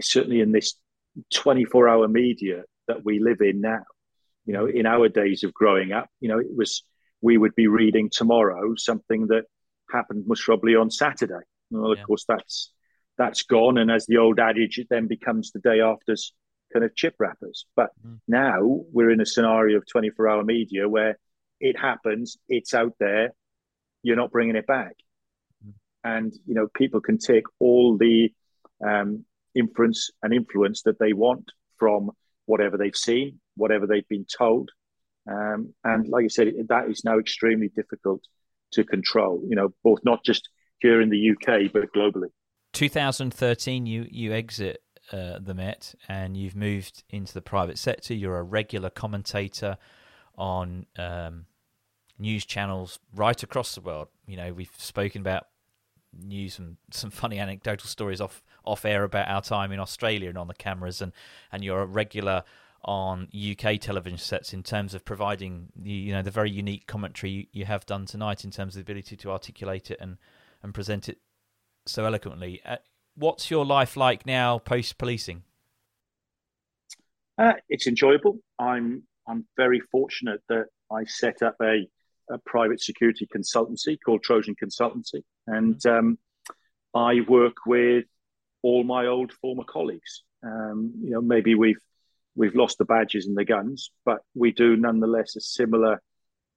[0.00, 0.74] certainly in this
[1.34, 3.84] 24 hour media that we live in now,
[4.46, 6.84] you know, in our days of growing up, you know, it was
[7.20, 9.44] we would be reading tomorrow something that
[9.92, 11.44] happened most probably on Saturday.
[11.70, 12.04] Well, of yeah.
[12.04, 12.72] course, that's
[13.16, 16.32] that's gone, and as the old adage, it then becomes the day after's
[16.72, 17.66] kind of chip wrappers.
[17.74, 18.20] But mm.
[18.28, 18.60] now
[18.92, 21.18] we're in a scenario of 24 hour media where
[21.60, 23.32] it happens, it's out there,
[24.02, 24.94] you're not bringing it back,
[25.66, 25.72] mm.
[26.04, 28.32] and you know people can take all the
[28.86, 29.24] um,
[29.54, 32.10] inference and influence that they want from
[32.46, 34.70] whatever they've seen, whatever they've been told.
[35.30, 38.22] Um, and like I said, that is now extremely difficult
[38.72, 40.48] to control, you know, both not just
[40.78, 42.28] here in the UK, but globally.
[42.72, 48.14] 2013, you, you exit uh, the Met and you've moved into the private sector.
[48.14, 49.78] You're a regular commentator
[50.36, 51.46] on um,
[52.18, 54.08] news channels right across the world.
[54.26, 55.46] You know, we've spoken about
[56.16, 60.38] news and some funny anecdotal stories off off air about our time in Australia and
[60.38, 61.12] on the cameras, and
[61.52, 62.44] and you're a regular
[62.84, 67.48] on UK television sets in terms of providing the you know the very unique commentary
[67.52, 70.16] you, have done tonight in terms of the ability to articulate it and
[70.62, 71.18] and present it
[71.86, 72.60] so eloquently.
[72.64, 72.76] Uh,
[73.16, 75.42] what's your life like now post policing?
[77.36, 78.38] Uh, it's enjoyable.
[78.58, 81.88] I'm I'm very fortunate that I set up a,
[82.30, 85.98] a private security consultancy called Trojan Consultancy, and mm-hmm.
[85.98, 86.18] um,
[86.94, 88.04] I work with
[88.62, 90.22] all my old former colleagues.
[90.42, 91.80] Um, you know, maybe we've
[92.38, 96.00] we've lost the badges and the guns, but we do nonetheless a similar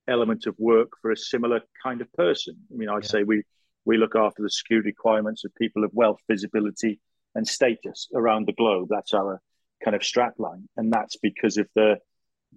[0.08, 2.56] element of work for a similar kind of person.
[2.72, 3.02] I mean, I yeah.
[3.02, 3.44] say we
[3.84, 7.00] we look after the security requirements of people of wealth, visibility,
[7.34, 8.90] and status around the globe.
[8.92, 9.42] That's our
[9.84, 11.98] kind of strapline, and that's because of the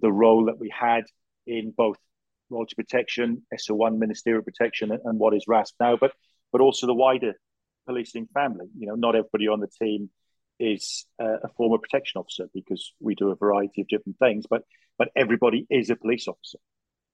[0.00, 1.04] the role that we had
[1.46, 1.96] in both
[2.50, 6.12] royalty protection, SO1 ministerial protection, and, and what is RASP now, but
[6.52, 7.32] but also the wider
[7.86, 8.66] policing family.
[8.78, 10.10] You know, not everybody on the team
[10.58, 14.62] is uh, a former protection officer because we do a variety of different things, but
[14.98, 16.58] but everybody is a police officer.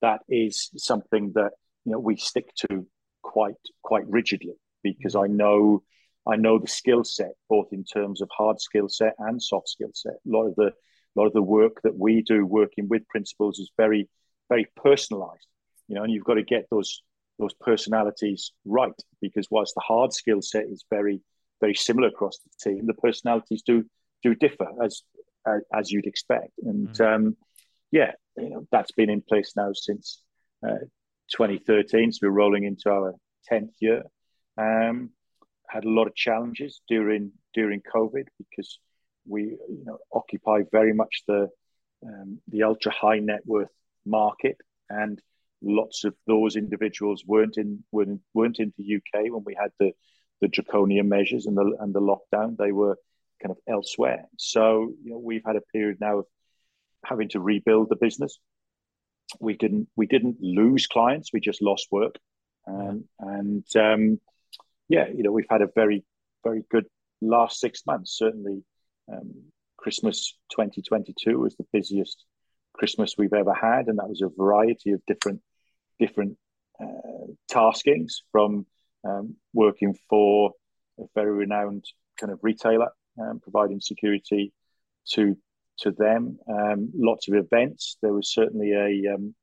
[0.02, 1.52] That is something that
[1.84, 2.86] you know we stick to
[3.22, 5.82] quite quite rigidly because I know
[6.28, 9.90] I know the skill set both in terms of hard skill set and soft skill
[9.94, 10.14] set.
[10.14, 13.58] A lot of the a lot of the work that we do working with principals
[13.58, 14.08] is very
[14.48, 15.46] very personalized,
[15.88, 17.02] you know, and you've got to get those
[17.38, 21.22] those personalities right because whilst the hard skill set is very
[21.60, 23.84] very similar across the team, the personalities do
[24.22, 25.02] do differ as
[25.46, 27.14] as, as you'd expect, and mm.
[27.14, 27.36] um,
[27.90, 30.22] yeah, you know that's been in place now since
[30.66, 30.84] uh,
[31.36, 33.14] 2013, so we're rolling into our
[33.50, 34.02] 10th year.
[34.58, 35.10] Um,
[35.68, 38.78] had a lot of challenges during during COVID because
[39.26, 41.48] we you know occupy very much the
[42.04, 43.70] um, the ultra high net worth
[44.04, 44.56] market
[44.88, 45.20] and
[45.62, 49.92] lots of those individuals weren't in weren't, weren't in the UK when we had the
[50.40, 52.56] the draconian measures and the and the lockdown.
[52.56, 52.98] They were
[53.42, 54.24] kind of elsewhere.
[54.38, 56.26] So you know we've had a period now of
[57.04, 58.38] having to rebuild the business.
[59.40, 61.30] We didn't we didn't lose clients.
[61.32, 62.16] We just lost work,
[62.66, 64.20] um, and um,
[64.88, 66.04] yeah, you know we've had a very
[66.44, 66.86] very good
[67.20, 68.16] last six months.
[68.16, 68.62] Certainly,
[69.12, 72.24] um, Christmas 2022 was the busiest
[72.74, 75.40] Christmas we've ever had, and that was a variety of different
[75.98, 76.36] different
[76.82, 78.66] uh, taskings from
[79.04, 80.52] um, working for
[80.98, 81.84] a very renowned
[82.18, 82.90] kind of retailer,
[83.20, 84.52] um, providing security
[85.12, 85.36] to
[85.80, 86.38] to them.
[86.48, 87.96] Um, lots of events.
[88.02, 89.34] There was certainly a um,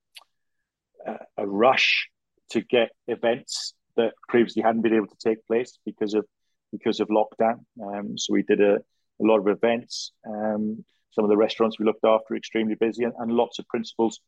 [1.38, 2.10] a rush
[2.52, 6.26] to get events that previously hadn't been able to take place because of
[6.72, 7.66] because of lockdown.
[7.82, 10.12] Um, so we did a, a lot of events.
[10.28, 14.20] Um, some of the restaurants we looked after extremely busy, and, and lots of principals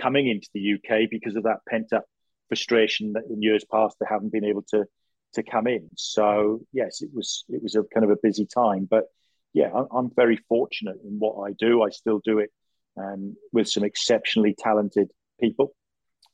[0.00, 2.04] coming into the UK because of that pent up
[2.50, 4.84] frustration that in years past they haven't been able to
[5.34, 5.88] to come in.
[5.96, 9.04] So yes, it was it was a kind of a busy time, but
[9.52, 11.82] yeah, I'm, very fortunate in what I do.
[11.82, 12.50] I still do it
[12.96, 15.74] um, with some exceptionally talented people,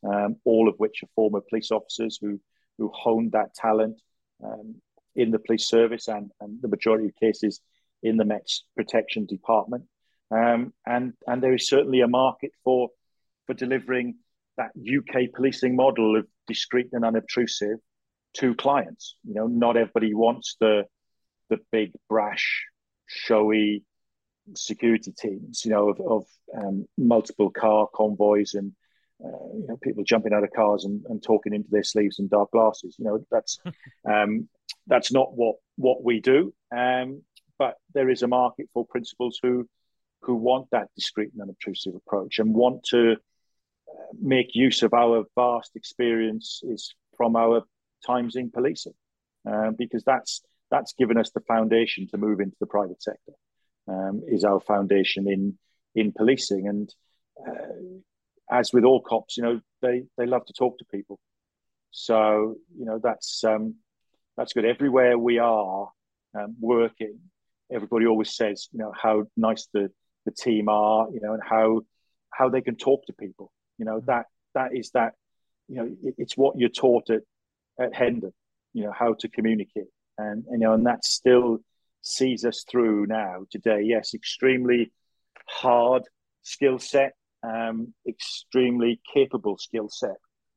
[0.07, 2.41] um, all of which are former police officers who
[2.79, 4.01] who honed that talent
[4.45, 4.77] um,
[5.15, 7.61] in the police service and, and the majority of cases
[8.03, 9.85] in the Met's protection department.
[10.31, 12.91] Um, and and there is certainly a market for
[13.47, 14.17] for delivering
[14.57, 17.79] that UK policing model of discreet and unobtrusive
[18.35, 19.17] to clients.
[19.25, 20.85] You know, not everybody wants the
[21.49, 22.65] the big brash,
[23.07, 23.85] showy
[24.55, 25.65] security teams.
[25.65, 26.25] You know, of, of
[26.57, 28.73] um, multiple car convoys and
[29.25, 32.31] uh, you know people jumping out of cars and, and talking into their sleeves and
[32.31, 32.97] dark glasses.
[32.99, 33.59] You know, that's
[34.09, 34.49] um,
[34.87, 36.55] that's not what what we do.
[36.75, 37.23] Um,
[37.59, 39.69] but there is a market for principals who
[40.23, 43.17] who want that discreet and unobtrusive approach and want to
[44.21, 47.63] make use of our vast experience is from our
[48.07, 48.95] times in policing,
[49.51, 53.33] uh, because that's that's given us the foundation to move into the private sector.
[53.89, 55.59] Um, is our foundation in
[55.95, 56.95] in policing, and
[57.47, 58.01] uh,
[58.51, 61.19] as with all cops, you know they they love to talk to people.
[61.93, 63.77] So you know that's um,
[64.37, 64.65] that's good.
[64.65, 65.89] Everywhere we are
[66.35, 67.19] um, working,
[67.73, 69.91] everybody always says you know how nice the
[70.27, 71.81] the team are, you know, and how
[72.31, 73.51] how they can talk to people.
[73.79, 75.15] You know that that is that
[75.69, 77.23] you know it, it's what you're taught at
[77.79, 78.33] at Hendon,
[78.73, 79.89] you know, how to communicate.
[80.19, 81.59] And, you know, and that still
[82.03, 83.83] sees us through now today.
[83.83, 84.93] Yes, extremely
[85.47, 86.03] hard
[86.43, 87.13] skill set,
[87.43, 90.17] um, extremely capable skill set.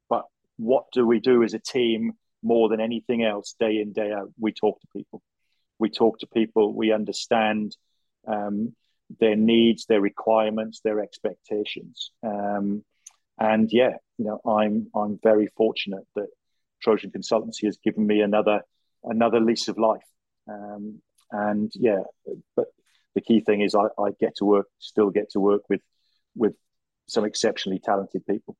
[0.10, 0.24] But
[0.58, 4.32] what do we do as a team more than anything else, day in, day out?
[4.40, 5.22] We talk to people.
[5.78, 6.74] We talk to people.
[6.74, 7.76] We understand
[8.28, 8.76] um,
[9.20, 12.12] their needs, their requirements, their expectations.
[12.24, 12.84] Um,
[13.40, 16.28] and yeah, you know, I'm I'm very fortunate that
[16.82, 18.62] Trojan Consultancy has given me another
[19.04, 20.04] another lease of life.
[20.48, 22.04] Um, and yeah,
[22.56, 22.68] but
[23.16, 25.82] the key thing is I, I get to work, still get to work with
[26.36, 26.54] with
[27.08, 28.56] some exceptionally talented people.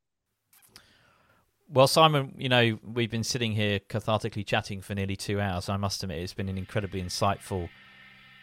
[1.72, 5.70] Well, Simon, you know, we've been sitting here cathartically chatting for nearly two hours.
[5.70, 7.70] I must admit, it's been an incredibly insightful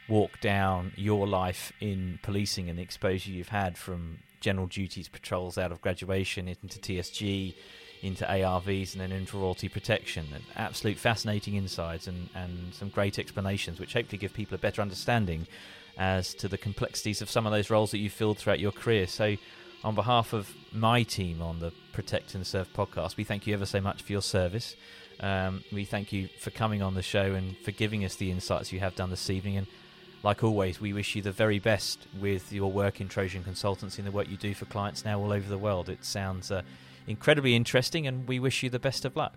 [0.09, 5.59] walk down your life in policing and the exposure you've had from general duties patrols
[5.59, 7.54] out of graduation into TSG
[8.02, 10.26] into ARVs and then into royalty protection.
[10.34, 14.82] And absolute fascinating insights and, and some great explanations, which hopefully give people a better
[14.82, 15.46] understanding
[15.98, 19.07] as to the complexities of some of those roles that you've filled throughout your career.
[19.07, 19.36] So,
[19.84, 23.66] on behalf of my team on the Protect and Serve podcast, we thank you ever
[23.66, 24.74] so much for your service.
[25.20, 28.72] Um, we thank you for coming on the show and for giving us the insights
[28.72, 29.59] you have done this evening.
[29.59, 29.66] And
[30.27, 34.09] like always, we wish you the very best with your work in Trojan Consultancy and
[34.09, 35.89] the work you do for clients now all over the world.
[35.89, 36.62] It sounds uh,
[37.07, 39.35] incredibly interesting, and we wish you the best of luck.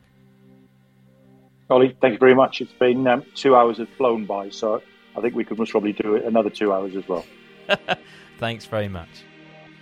[1.70, 2.60] Ollie, thank you very much.
[2.60, 4.82] It's been um, two hours have flown by, so
[5.16, 7.24] I think we could most probably do it another two hours as well.
[8.40, 9.10] Thanks very much.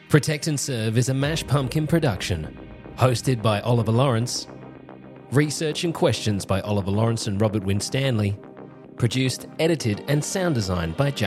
[0.09, 4.45] Protect and Serve is a Mash Pumpkin production, hosted by Oliver Lawrence,
[5.31, 8.37] research and questions by Oliver Lawrence and Robert Winstanley,
[8.97, 11.25] produced, edited, and sound designed by Jack.